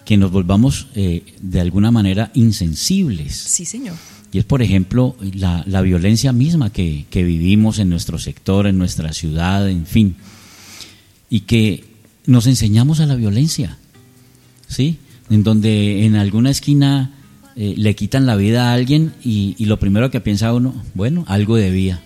[0.03, 3.35] que, nos volvamos eh, de alguna manera insensibles.
[3.35, 3.93] Sí, señor.
[4.31, 8.79] Y es, por ejemplo, la, la violencia misma que, que, vivimos en nuestro sector, en
[8.79, 10.15] nuestra ciudad, en fin.
[11.29, 11.83] Y que
[12.25, 13.77] nos enseñamos a la violencia,
[14.67, 14.97] ¿sí?
[15.29, 17.11] En donde en alguna esquina
[17.55, 21.57] eh, le quitan la vida a alguien y, lo primero que piensa uno, bueno, algo
[21.57, 22.01] debía.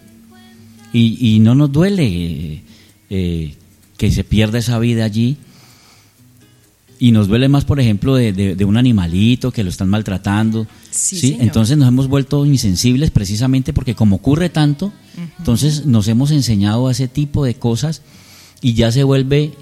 [0.91, 2.63] Y, y no nos duele eh,
[3.09, 3.55] eh,
[3.95, 5.37] que se pierda esa vida allí.
[6.99, 10.67] Y nos duele más, por ejemplo, de, un animalito que lo están maltratando.
[10.89, 14.91] Sí, Entonces nos hemos vuelto insensibles precisamente porque como ocurre tanto,
[15.37, 18.01] entonces nos hemos enseñado a ese tipo de cosas
[18.61, 19.53] y ya se vuelve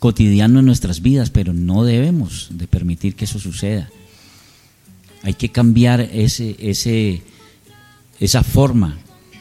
[0.00, 3.88] cotidiano en nuestras vidas, pero no debemos de permitir que eso suceda.
[5.22, 7.22] Hay que cambiar ese, ese,
[8.18, 8.98] esa forma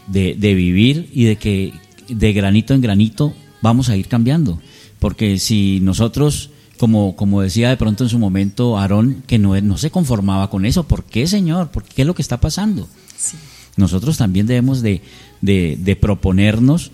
[0.07, 1.73] de, vivir y de que
[2.07, 4.59] de granito en granito vamos a ir cambiando.
[4.99, 6.49] Porque si nosotros,
[6.79, 10.65] como, como decía de pronto en su momento Aarón, que no, no se conformaba con
[10.65, 11.71] eso, ¿por qué, Señor?
[11.71, 12.87] ¿Por qué es lo que está pasando?
[13.75, 15.01] Nosotros también debemos de,
[15.41, 16.91] de, proponernos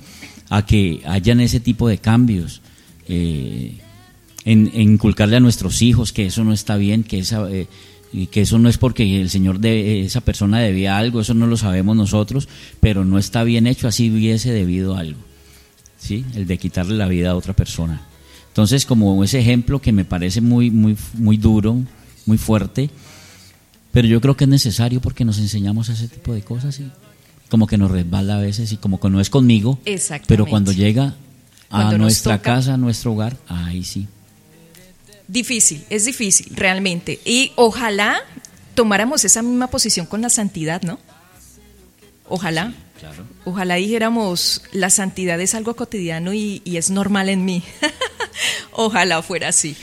[0.49, 2.61] a que hayan ese tipo de cambios.
[3.07, 3.77] Eh,
[4.43, 7.67] en, inculcarle a nuestros hijos que eso no está bien, que esa, eh,
[8.11, 11.45] y que eso no es porque el Señor de esa persona debía algo, eso no
[11.45, 15.19] lo sabemos nosotros, pero no está bien hecho, así hubiese debido algo,
[15.99, 16.25] ¿sí?
[16.33, 18.01] El de quitarle la vida a otra persona.
[18.55, 21.75] Entonces, como ese ejemplo que me parece muy, muy, muy duro,
[22.25, 22.89] muy fuerte,
[23.91, 26.89] pero yo creo que es necesario porque nos enseñamos ese tipo de cosas y
[27.49, 29.77] como que nos resbala a veces y como que no es conmigo,
[30.25, 31.15] pero cuando llega
[31.69, 34.07] a nuestra casa, a nuestro hogar, ahí sí.
[35.27, 37.19] Difícil, es difícil, realmente.
[37.25, 38.19] Y ojalá
[38.73, 40.97] tomáramos esa misma posición con la santidad, ¿no?
[42.29, 42.73] Ojalá.
[43.43, 47.61] Ojalá dijéramos, la santidad es algo cotidiano y, es normal en mí.
[48.71, 49.75] ojalá fuera así.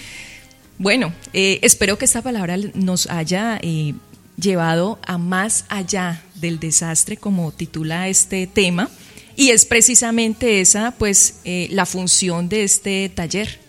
[0.78, 3.94] Bueno, eh, espero que esta palabra nos haya eh,
[4.36, 8.90] llevado a más allá del desastre, como titula este tema,
[9.36, 13.60] y es precisamente esa, pues, eh, la función de este taller,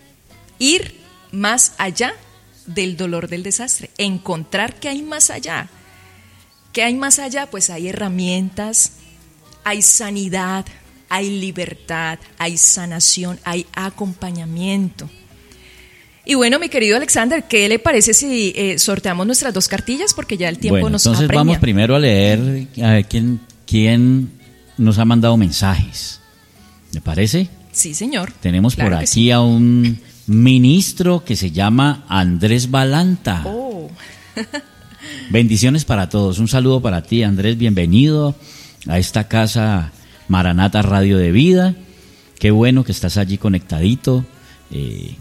[0.58, 2.14] ir más allá
[2.66, 5.68] del dolor del desastre, encontrar que hay más allá.
[6.72, 7.46] ¿Qué hay más allá?
[7.50, 8.94] Pues hay herramientas,
[9.62, 10.66] hay sanidad,
[11.08, 15.08] hay libertad, hay sanación, hay acompañamiento.
[16.26, 20.14] Y bueno, mi querido Alexander, ¿qué le parece si eh, sorteamos nuestras dos cartillas?
[20.14, 24.30] Porque ya el tiempo bueno, nos Entonces vamos primero a leer a ver quién, quién
[24.78, 26.20] nos ha mandado mensajes.
[26.92, 27.48] ¿Me parece?
[27.72, 28.32] Sí, señor.
[28.40, 33.42] Tenemos por aquí a un ministro que se llama Andrés Balanta.
[33.44, 33.90] Oh.
[35.30, 36.38] Bendiciones para todos.
[36.38, 37.58] Un saludo para ti, Andrés.
[37.58, 38.34] Bienvenido
[38.86, 39.92] a esta casa
[40.28, 41.74] Maranata Radio de Vida.
[42.38, 44.24] Qué bueno que estás allí conectadito.
[44.70, 45.14] Eh,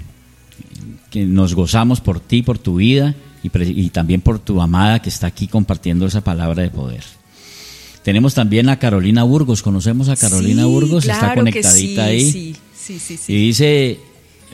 [1.10, 5.28] que nos gozamos por ti, por tu vida y, también por tu amada que está
[5.28, 7.04] aquí compartiendo esa palabra de poder.
[8.04, 9.62] Tenemos también a Carolina Burgos.
[9.62, 11.06] ¿Conocemos a Carolina Burgos?
[11.06, 12.32] está conectadita ahí.
[12.32, 14.00] Sí, sí, sí, Y dice,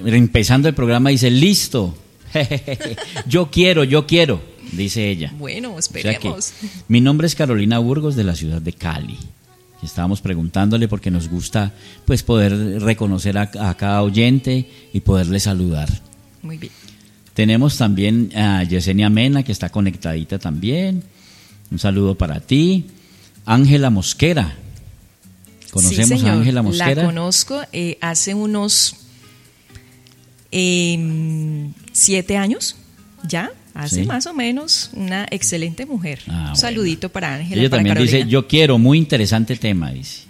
[0.05, 1.95] empezando el programa, dice, listo,
[3.25, 4.41] yo quiero, yo quiero,
[4.73, 5.33] dice ella.
[5.37, 6.53] Bueno, O sea que, esperemos.
[6.87, 9.17] mi nombre es Carolina Burgos de la ciudad de Cali.
[9.85, 11.73] Estábamos preguntándole porque nos gusta
[12.05, 15.89] pues poder reconocer a, a cada oyente y poderle saludar.
[16.41, 16.71] Muy bien.
[17.33, 21.03] Tenemos también a Yesenia Mena que está conectadita también.
[21.71, 22.87] Un saludo para ti.
[23.45, 24.55] Ángela Mosquera.
[25.71, 26.33] ¿Conocemos Sí, a.
[26.33, 26.95] Ángela Mosquera?
[26.95, 28.95] La conozco eh, hace unos
[30.51, 32.75] em, siete años,
[33.27, 34.05] ya, hace Sí.
[34.05, 36.19] más o menos, una excelente mujer.
[36.27, 36.55] Ah, Un bueno.
[36.55, 37.61] saludito para Ángela.
[37.61, 38.17] Ella para también Carolina.
[38.17, 40.21] dice, yo quiero, muy interesante tema, dice.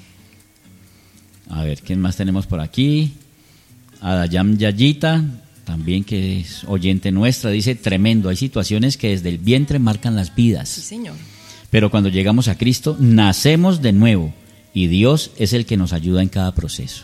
[1.50, 3.14] A ver, ¿quién más tenemos por aquí?
[4.02, 5.24] A Dayam Yayita,
[5.66, 10.28] también que es oyente nuestra, dice, tremendo, hay situaciones que desde el vientre marcan las
[10.28, 11.16] Sí, vidas, señor.
[11.70, 14.34] pero cuando llegamos a Cristo, nacemos de nuevo
[14.74, 17.04] y Dios es el que nos ayuda en cada proceso.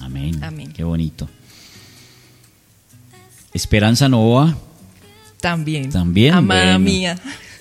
[0.00, 0.42] Amén.
[0.42, 0.72] Amén.
[0.72, 1.28] Qué bonito.
[3.52, 4.58] Esperanza Novoa,
[5.44, 5.90] También.
[5.90, 6.78] También, Amada bueno.
[6.78, 7.18] mía.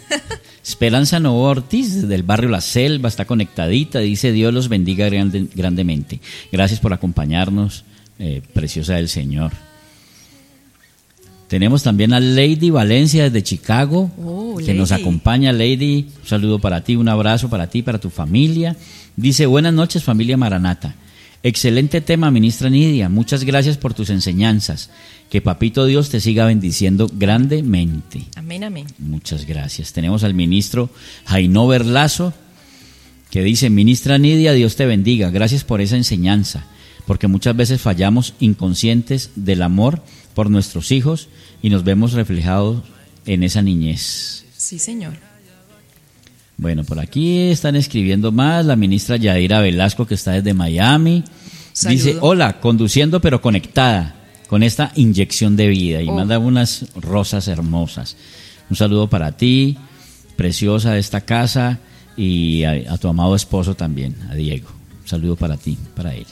[0.65, 5.47] Esperanza Novoa Ortiz, desde el barrio La Selva, está conectadita, dice Dios los bendiga grande-
[5.53, 6.21] grandemente.
[6.51, 7.83] Gracias por acompañarnos,
[8.19, 9.51] eh, preciosa del Señor.
[11.47, 15.51] Tenemos también a Lady Valencia desde Chicago, Oh, que nos acompaña.
[15.51, 18.75] Lady, un saludo para ti, un abrazo para ti, para tu familia.
[19.15, 20.95] Dice, buenas noches familia Maranata.
[21.45, 23.09] Excelente tema, ministra Nidia.
[23.09, 24.89] Muchas gracias por tus enseñanzas.
[25.29, 28.23] Que Papito Dios te siga bendiciendo grandemente.
[28.37, 28.87] Amén, amén.
[28.97, 29.91] Muchas gracias.
[29.91, 30.89] Tenemos al ministro
[31.25, 32.33] Jainover Lazo,
[33.29, 35.31] que dice, ministra Nidia, Dios te bendiga.
[35.31, 36.65] Gracias por esa enseñanza,
[37.05, 40.01] porque muchas veces fallamos inconscientes del amor
[40.35, 41.27] por nuestros hijos
[41.61, 42.83] y nos vemos reflejados
[43.25, 44.45] en esa niñez.
[44.55, 45.32] Sí, señor.
[46.57, 48.65] Bueno, por aquí están escribiendo más.
[48.65, 51.23] La ministra Yadira Velasco, que está desde Miami,
[51.73, 51.97] Saludo.
[51.97, 54.15] dice, hola, conduciendo pero conectada
[54.47, 56.01] con esta inyección de vida.
[56.01, 56.13] Y Oh.
[56.13, 58.15] manda unas rosas hermosas.
[58.69, 59.77] Un saludo para ti,
[60.35, 61.79] preciosa de esta casa,
[62.15, 64.69] y a, a tu amado esposo también, a Diego.
[65.01, 66.25] Un saludo para ti, para él.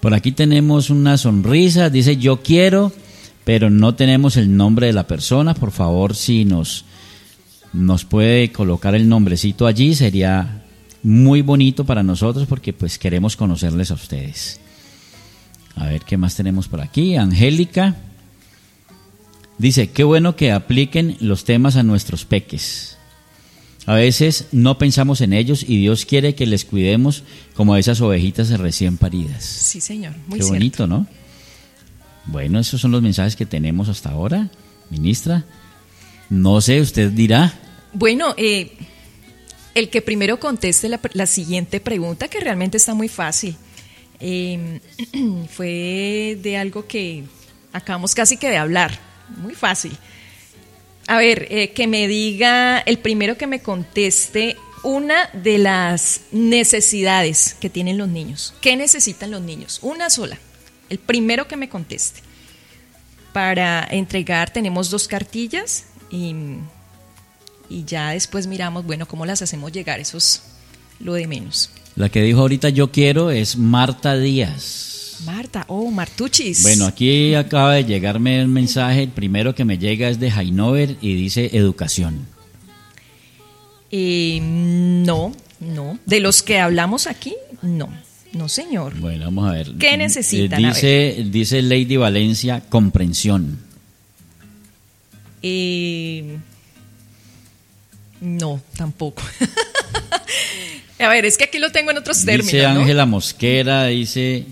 [0.00, 2.92] Por aquí tenemos una sonrisa, dice yo quiero,
[3.44, 5.54] pero no tenemos el nombre de la persona.
[5.54, 6.84] Por favor, si nos
[7.72, 10.64] nos puede colocar el nombrecito allí, sería
[11.02, 14.60] muy bonito para nosotros porque pues queremos conocerles a ustedes.
[15.76, 17.16] A ver qué más tenemos por aquí.
[17.16, 17.96] Angélica
[19.58, 22.96] dice, qué bueno que apliquen los temas a nuestros peques.
[23.86, 27.22] A veces no pensamos en ellos y Dios quiere que les cuidemos
[27.54, 29.44] como a esas ovejitas recién paridas.
[29.44, 30.12] Sí, señor.
[30.26, 30.52] Muy Qué cierto.
[30.52, 31.06] bonito, ¿no?
[32.26, 34.50] Bueno, esos son los mensajes que tenemos hasta ahora,
[34.90, 35.46] ministra.
[36.30, 37.58] No sé, usted dirá.
[37.92, 38.72] Bueno, eh,
[39.74, 43.56] el que primero conteste la, la siguiente pregunta, que realmente está muy fácil,
[44.20, 44.80] eh,
[45.50, 47.24] fue de algo que
[47.72, 48.98] acabamos casi que de hablar,
[49.36, 49.96] muy fácil.
[51.06, 57.56] A ver, eh, que me diga, el primero que me conteste una de las necesidades
[57.58, 58.54] que tienen los niños.
[58.60, 59.78] ¿Qué necesitan los niños?
[59.82, 60.38] Una sola.
[60.90, 62.20] El primero que me conteste.
[63.32, 66.34] Para entregar tenemos dos cartillas y,
[67.68, 70.00] y ya después miramos, bueno, cómo las hacemos llegar.
[70.00, 70.42] Eso es
[71.00, 71.70] lo de menos.
[71.96, 75.18] La que dijo ahorita yo quiero es Marta Díaz.
[75.24, 76.62] Marta, oh, Martuchis.
[76.62, 79.02] Bueno, aquí acaba de llegarme el mensaje.
[79.02, 82.26] El primero que me llega es de Jainover y dice educación.
[83.90, 85.98] Eh, no, no.
[86.06, 87.88] De los que hablamos aquí, no.
[88.32, 88.94] No, señor.
[89.00, 89.72] Bueno, vamos a ver.
[89.78, 90.62] ¿Qué necesitan?
[90.62, 93.58] Dice, dice Lady Valencia, comprensión.
[95.42, 96.38] Eh,
[98.20, 99.22] no, tampoco.
[100.98, 102.46] A ver, es que aquí lo tengo en otros términos.
[102.46, 102.80] Dice ¿no?
[102.80, 104.46] Ángela Mosquera, dice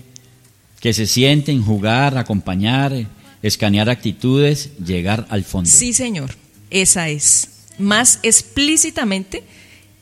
[0.79, 2.93] que se sienten, jugar, acompañar,
[3.41, 5.69] escanear actitudes, llegar al fondo.
[5.69, 6.35] Sí, señor.
[6.69, 7.49] Esa es.
[7.77, 9.43] Más explícitamente,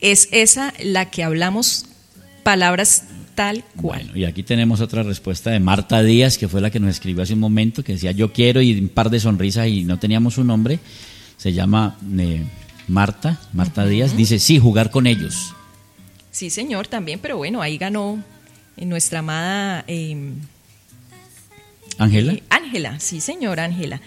[0.01, 1.86] es esa la que hablamos,
[2.43, 3.03] palabras
[3.36, 4.03] tal cual.
[4.05, 7.21] Bueno, y aquí tenemos otra respuesta de Marta Díaz, que fue la que nos escribió
[7.23, 10.33] hace un momento, que decía yo quiero y un par de sonrisas y no teníamos
[10.36, 10.79] su nombre.
[11.38, 12.43] Se llama eh,
[12.88, 14.15] Marta, Marta Díaz.
[14.15, 15.53] Dice, sí, jugar con ellos.
[16.31, 18.23] Sí, señor, también, pero bueno, ahí ganó
[18.77, 20.31] eh, nuestra amada eh,
[21.97, 22.33] Ángela.
[22.33, 22.99] eh, Ángela.
[22.99, 24.01] Sí, señor, Ángela.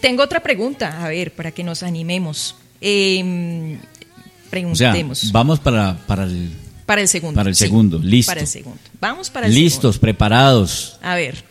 [0.00, 2.56] Tengo otra pregunta, a ver, para que nos animemos.
[2.80, 5.32] Eh, O sea, preguntemos.
[5.32, 6.50] vamos para, para el...
[6.86, 7.36] para el segundo.
[7.36, 8.30] para el sí, segundo, listo.
[8.30, 8.80] Para el segundo.
[9.00, 10.98] Vamos para el Listos, preparados.
[11.02, 11.44] A ver,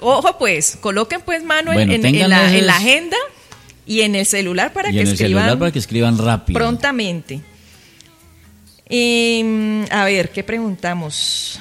[0.00, 3.16] ojo pues, coloquen pues mano en- Bueno, en, en tengan la, en la agenda
[3.86, 6.58] y en el celular para y que en el escriban celular para que escriban rápido.
[6.58, 7.40] prontamente.
[8.86, 11.58] Em, a ver, ¿qué preguntamos?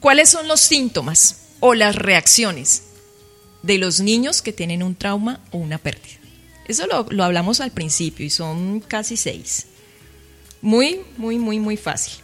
[0.00, 2.84] ¿Cuáles son los síntomas o las reacciones
[3.62, 6.16] de los niños que tienen un trauma o una pérdida.
[6.66, 9.66] Eso lo, lo hablamos al principio y son casi seis.
[10.62, 12.14] Muy, muy, muy, muy fácil.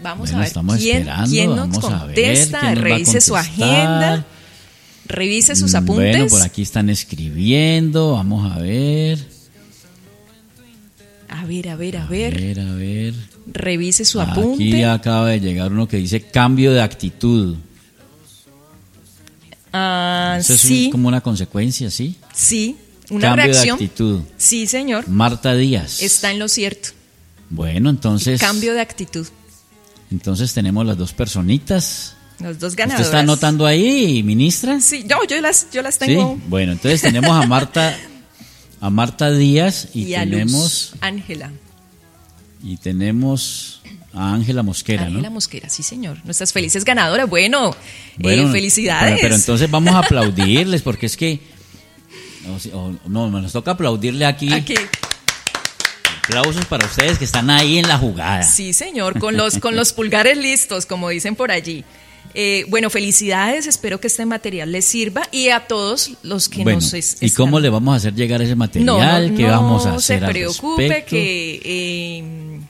[0.00, 4.26] Vamos Bueno, a ver estamos quién, nos contesta, quién nos revise su agenda,
[5.06, 6.12] revise sus Mm, apuntes.
[6.16, 9.18] Bueno, por aquí están escribiendo, vamos a ver.
[11.28, 13.14] A ver, a ver, a A ver, ver, a ver.
[13.52, 14.84] revise su Aquí apunte.
[14.84, 17.56] acaba de llegar uno que dice cambio de actitud.
[19.72, 22.16] Ah, Eso es un- sí, como una consecuencia, ¿sí?
[22.34, 22.76] sí,
[23.10, 23.78] una cambio reacción.
[23.78, 24.20] de actitud.
[24.36, 26.02] Sí, señor, Marta Díaz.
[26.02, 26.90] está en lo cierto.
[27.48, 29.26] Bueno, entonces, Cambio de actitud.
[30.12, 32.14] Entonces tenemos las dos personitas.
[32.38, 33.06] Los dos ¿Usted ganadores.
[33.06, 34.80] está anotando ahí, ministra?
[34.80, 36.00] Sí, yo, yo las, yo las Sí.
[36.06, 36.38] tengo.
[36.48, 37.96] Bueno, entonces tenemos a Marta,
[38.80, 41.50] a Marta Díaz y, Y, a tenemos Ángela.
[42.62, 43.80] y tenemos
[44.12, 45.30] a Ángela Mosquera, Ángela ¿no?
[45.34, 46.18] Mosquera, sí, señor.
[46.24, 47.28] Nuestras felices ganadoras.
[47.28, 47.74] Bueno,
[48.18, 49.10] eh, felicidades.
[49.14, 51.40] Pero, pero entonces vamos a aplaudirles porque es que
[52.74, 54.52] o- no, nos toca aplaudirle aquí.
[54.52, 54.74] Aquí.
[56.24, 58.42] Aplausos para ustedes que están ahí en la jugada.
[58.44, 61.84] Sí, señor, con los, con los pulgares listos, como dicen por allí.
[62.34, 66.78] Eh, bueno, felicidades, espero que este material les sirva y a todos los que Bueno,
[66.80, 69.30] nos es- ¿y están- cómo le vamos a hacer llegar ese No, material?
[69.32, 71.10] no, ¿Qué no vamos a hacer se al preocupe respecto?
[71.10, 72.60] que eh,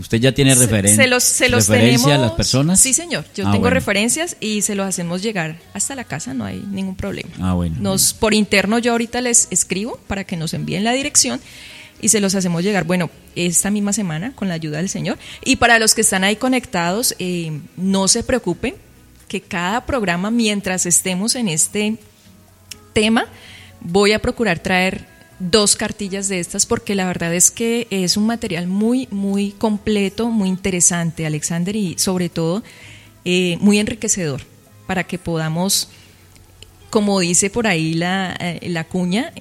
[0.00, 2.80] ¿Usted ya tiene se- referen- se los, se los referencia tenemos, a las personas?
[2.80, 3.24] Sí, señor.
[3.36, 3.74] Yo Ah, tengo bueno.
[3.74, 7.30] referencias y se los hacemos llegar hasta la casa, no hay ningún problema.
[7.40, 7.76] Ah, bueno.
[7.78, 11.40] Nos por interno yo ahorita les escribo para que nos envíen la dirección
[12.02, 12.84] y se los hacemos llegar.
[12.84, 15.18] Bueno, esta misma semana con la ayuda del Señor.
[15.42, 18.74] Y para los que están ahí conectados, eh, no se preocupen
[19.28, 21.96] que cada programa mientras estemos en este
[22.92, 23.26] tema
[23.80, 25.06] voy a procurar traer
[25.38, 30.28] dos cartillas de estas porque la verdad es que es un material muy, muy completo,
[30.28, 32.62] muy interesante, Alexander, y sobre todo
[33.24, 34.42] eh, muy enriquecedor
[34.86, 35.88] para que podamos,
[36.90, 39.32] como dice por ahí la, eh, la cuña,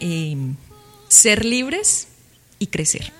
[1.09, 2.07] ser libres
[2.62, 3.12] y crecer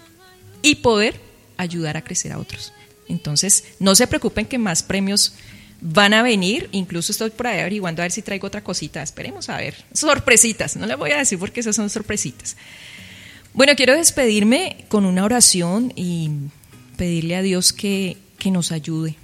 [0.62, 1.20] y poder
[1.58, 2.72] ayudar a crecer a otros.
[3.10, 5.34] Entonces, no se preocupen que más premios
[5.82, 6.70] van a venir.
[6.72, 9.02] Incluso estoy por ahí averiguando a ver si traigo otra cosita.
[9.02, 9.76] Esperemos a ver.
[9.94, 10.76] Sorpresitas.
[10.76, 12.56] No les voy a decir porque esas son sorpresitas.
[13.54, 16.30] Bueno, quiero despedirme con una oración y
[16.96, 19.16] pedirle a Dios que, que nos ayude.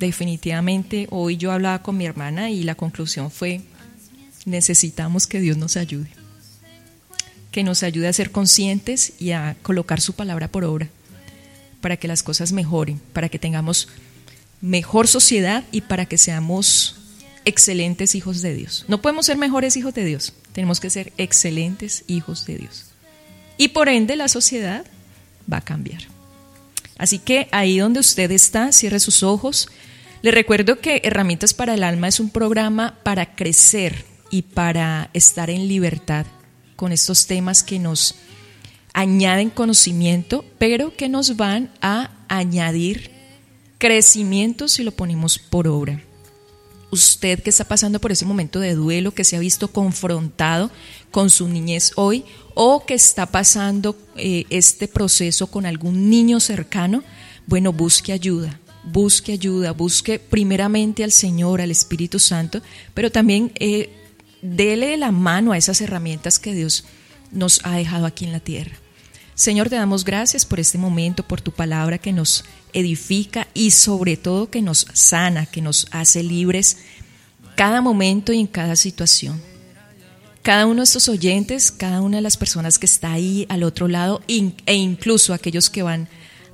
[0.00, 3.60] Definitivamente, hoy yo hablaba con mi hermana y la conclusión fue,
[4.46, 6.19] necesitamos que Dios nos ayude.
[7.50, 10.88] Que nos ayude a ser conscientes y a colocar su palabra por obra
[11.80, 13.88] para que las cosas mejoren, para que tengamos
[14.60, 16.96] mejor sociedad y para que seamos
[17.44, 18.84] excelentes hijos de Dios.
[18.88, 22.86] No podemos ser mejores hijos de Dios, tenemos que ser excelentes hijos de Dios.
[23.56, 24.84] Y por ende la sociedad
[25.50, 26.02] va a cambiar.
[26.98, 29.68] Así que ahí donde usted está, cierre sus ojos.
[30.22, 35.48] Le recuerdo que Herramientas para el Alma es un programa para crecer y para estar
[35.48, 36.26] en libertad
[36.80, 38.14] con estos temas que nos
[38.94, 43.10] añaden conocimiento, pero que nos van a añadir
[43.76, 46.02] crecimiento si lo ponemos por obra.
[46.90, 50.70] Usted que está pasando por ese momento de duelo, que se ha visto confrontado
[51.10, 52.24] con su niñez hoy,
[52.54, 57.04] o que está pasando eh, este proceso con algún niño cercano,
[57.46, 62.62] bueno, busque ayuda, busque ayuda, busque primeramente al Señor, al Espíritu Santo,
[62.94, 63.99] pero también eh,
[64.42, 66.84] dele la mano a esas herramientas que Dios
[67.30, 68.72] nos ha dejado aquí en la tierra.
[69.34, 74.16] Señor, te damos gracias por este momento, por tu palabra que nos edifica y sobre
[74.16, 76.78] todo que nos sana, que nos hace libres
[77.56, 79.40] cada momento y en cada situación.
[80.42, 83.88] Cada uno de estos oyentes, cada una de las personas que está ahí al otro
[83.88, 86.08] lado e incluso aquellos que van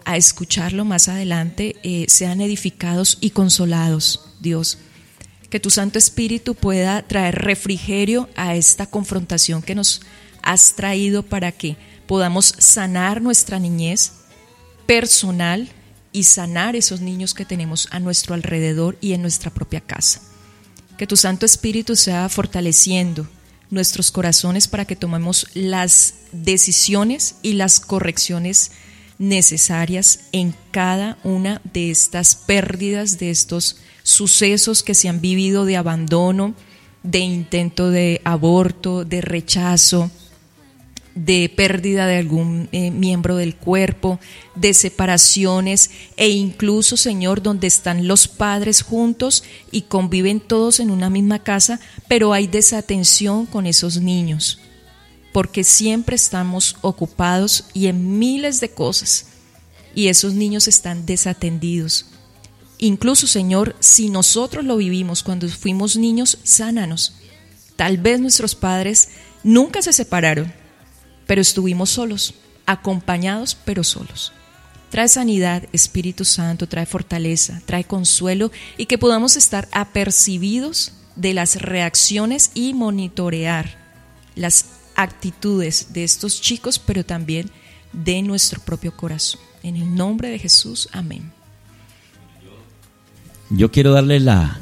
[0.04, 4.78] a escucharlo más adelante, eh, sean edificados y consolados, Dios.
[5.50, 10.02] Que tu Santo Espíritu pueda traer refrigerio a esta confrontación que nos
[10.42, 11.76] has traído para que
[12.06, 14.12] podamos sanar nuestra niñez
[14.86, 15.68] personal
[16.12, 20.22] y sanar esos niños que tenemos a nuestro alrededor y en nuestra propia casa.
[20.96, 23.28] Que tu Santo Espíritu sea fortaleciendo
[23.70, 28.70] nuestros corazones para que tomemos las decisiones y las correcciones
[29.18, 33.76] necesarias en cada una de estas pérdidas, de estos
[34.06, 36.54] sucesos que se han vivido de abandono,
[37.02, 40.12] de intento de aborto, de rechazo,
[41.16, 44.20] de pérdida de algún eh, miembro del cuerpo,
[44.54, 49.42] de separaciones e incluso, Señor, donde están los padres juntos
[49.72, 54.60] y conviven todos en una misma casa, pero hay desatención con esos niños,
[55.32, 59.26] porque siempre estamos ocupados y en miles de cosas,
[59.96, 62.06] y esos niños están desatendidos.
[62.78, 67.14] Incluso, Señor, si nosotros lo vivimos cuando fuimos niños, sánanos
[67.76, 69.10] Tal vez nuestros padres
[69.44, 70.52] nunca se separaron,
[71.26, 74.32] pero estuvimos solos, acompañados pero solos.
[74.90, 81.56] Trae sanidad, Espíritu Santo, trae fortaleza, trae consuelo y que podamos estar apercibidos de las
[81.60, 83.76] reacciones y monitorear
[84.34, 87.50] las actitudes de estos chicos, pero también
[87.92, 89.40] de nuestro propio corazón.
[89.62, 91.32] En el nombre de Jesús, amén.
[93.50, 94.58] Yo quiero darle la,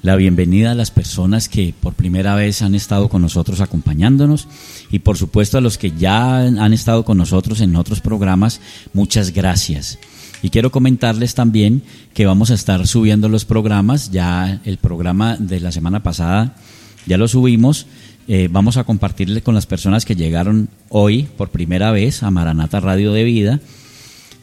[0.00, 4.48] la bienvenida a las personas que por primera vez han estado con nosotros acompañándonos
[4.90, 8.62] y por supuesto a los que ya han estado con nosotros en otros programas,
[8.94, 9.98] muchas gracias.
[10.42, 11.82] Y quiero comentarles también
[12.14, 16.56] que vamos a estar subiendo los programas, ya el programa de la semana pasada
[17.04, 17.86] ya lo subimos,
[18.28, 22.80] eh, vamos a compartirle con las personas que llegaron hoy por primera vez a Maranata
[22.80, 23.60] Radio de Vida,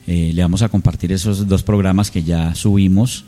[0.06, 3.26] eh, le vamos a compartir esos dos programas que ya subimos,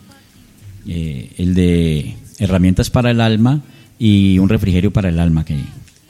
[0.87, 3.61] eh, el de herramientas para el alma
[3.97, 5.57] y un refrigerio para el alma que,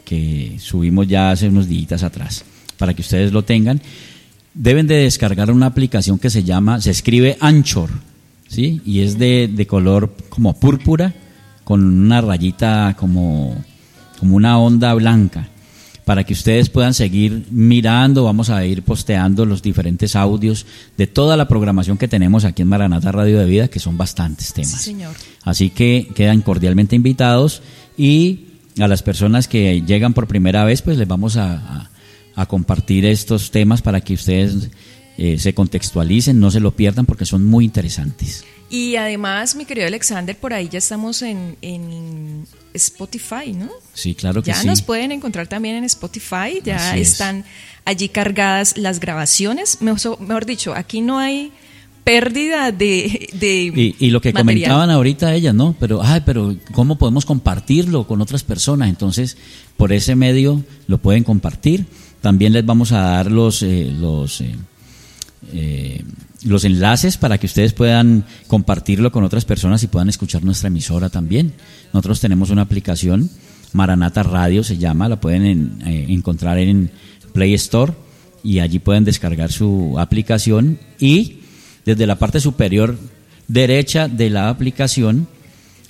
[0.03, 2.45] que subimos ya hace unos días atrás,
[2.78, 3.82] para que ustedes lo tengan
[4.55, 7.89] deben de descargar una aplicación que se llama, se escribe Anchor,
[8.47, 8.82] ¿sí?
[8.86, 11.13] Y es de, de color como púrpura,
[11.63, 13.55] con una rayita como,
[14.19, 15.49] como una onda blanca,
[16.06, 20.66] para que ustedes puedan seguir mirando, vamos a ir posteando los diferentes audios
[20.97, 24.53] de toda la programación que tenemos aquí en Maranata Radio de Vida, que son bastantes
[24.53, 24.82] temas.
[24.82, 25.16] señor.
[25.43, 27.62] Así que quedan cordialmente invitados
[27.97, 28.45] y
[28.80, 31.89] a las personas que llegan por primera vez, pues les vamos a
[32.36, 34.70] a compartir estos temas para que ustedes
[35.18, 38.43] eh, se contextualicen, no se lo pierdan porque son muy interesantes.
[38.70, 43.70] Y además, mi querido Alexander, por ahí ya estamos en, en Spotify, ¿no?
[43.93, 44.66] Sí, claro que ya sí.
[44.66, 47.45] Ya nos pueden encontrar también en Spotify, ya están
[47.86, 49.82] allí cargadas las grabaciones.
[49.82, 51.51] Mejor, dicho, aquí no hay
[52.03, 55.76] pérdida de, y, y, lo que comentaban ahorita ellas, ¿no?
[55.80, 58.89] Pero, ay, pero ¿cómo podemos compartirlo con otras personas?
[58.89, 59.38] Entonces,
[59.78, 61.88] por ese medio lo pueden compartir
[62.26, 64.55] también les vamos a dar los, eh, los, eh,
[65.53, 66.03] eh,
[66.43, 71.09] los enlaces para que ustedes puedan compartirlo con otras personas y puedan escuchar nuestra emisora
[71.09, 71.53] también.
[71.93, 73.29] Nosotros tenemos una aplicación,
[73.73, 76.91] Maranata Radio se llama, la pueden encontrar en
[77.33, 77.93] Play Store
[78.43, 81.39] y allí pueden descargar su aplicación y
[81.86, 82.97] desde la parte superior
[83.47, 85.27] derecha de la aplicación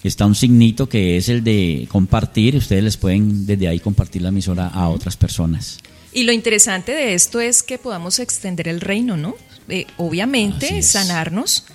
[0.07, 2.55] está un signito que es el de compartir.
[2.55, 5.79] Ustedes les pueden desde ahí compartir la emisora a otras personas.
[6.15, 9.35] Y lo interesante de esto es que podamos extender el reino, ¿no?
[9.67, 11.65] Eh, obviamente, sanarnos,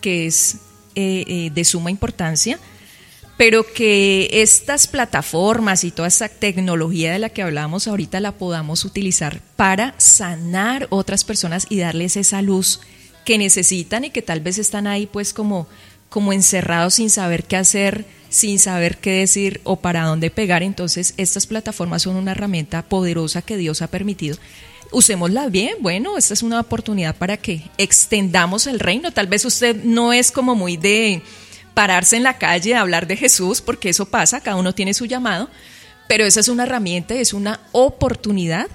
[0.00, 0.56] que es
[0.96, 2.58] eh, eh, de suma importancia,
[3.36, 8.84] pero que estas plataformas y toda esa tecnología de la que hablábamos ahorita la podamos
[8.84, 12.80] utilizar para sanar otras personas y darles esa luz
[13.24, 15.68] que necesitan y que tal vez están ahí pues como,
[16.08, 20.64] como encerrados sin saber qué hacer sin saber qué decir o para dónde pegar.
[20.64, 24.36] Entonces, estas plataformas son una herramienta poderosa que Dios ha permitido.
[24.90, 29.12] Usémosla bien, bueno, esta es una oportunidad para que extendamos el reino.
[29.12, 31.22] Tal vez usted no es como muy de
[31.74, 35.06] pararse en la calle a hablar de Jesús, porque eso pasa, cada uno tiene su
[35.06, 35.48] llamado,
[36.08, 38.66] pero esa es una herramienta, es una oportunidad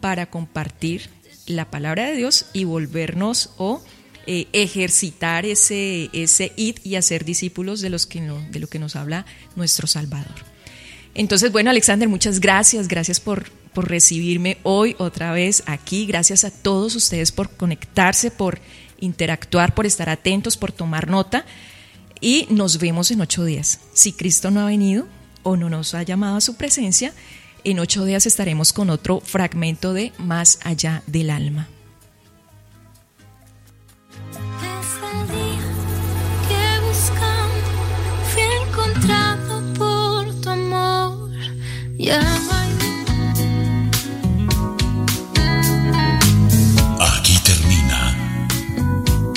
[0.00, 1.08] para compartir
[1.46, 3.80] la palabra de Dios y volvernos o
[4.26, 8.96] eh, ejercitar ese, ese id y hacer discípulos de, los que de lo que nos
[8.96, 10.34] habla nuestro Salvador.
[11.14, 16.50] Entonces, bueno, Alexander, muchas gracias, gracias por, por recibirme hoy otra vez aquí, gracias a
[16.50, 18.60] todos ustedes por conectarse, por
[19.00, 21.44] interactuar, por estar atentos, por tomar nota
[22.20, 23.80] y nos vemos en ocho días.
[23.92, 25.06] Si Cristo no ha venido
[25.42, 27.12] o no nos ha llamado a su presencia,
[27.64, 31.68] en ocho días estaremos con otro fragmento de Más allá del alma.
[47.00, 48.16] Aquí termina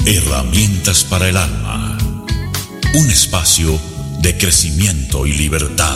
[0.05, 1.97] Herramientas para el alma.
[2.93, 3.79] Un espacio
[4.21, 5.95] de crecimiento y libertad.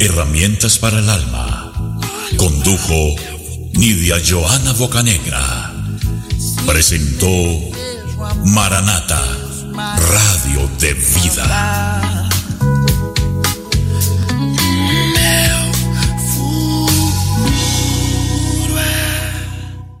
[0.00, 1.72] Herramientas para el alma.
[2.36, 3.14] Condujo
[3.74, 5.72] Nidia Joana Bocanegra.
[6.66, 7.26] Presentó
[8.44, 9.22] Maranata,
[9.74, 12.28] Radio de Vida.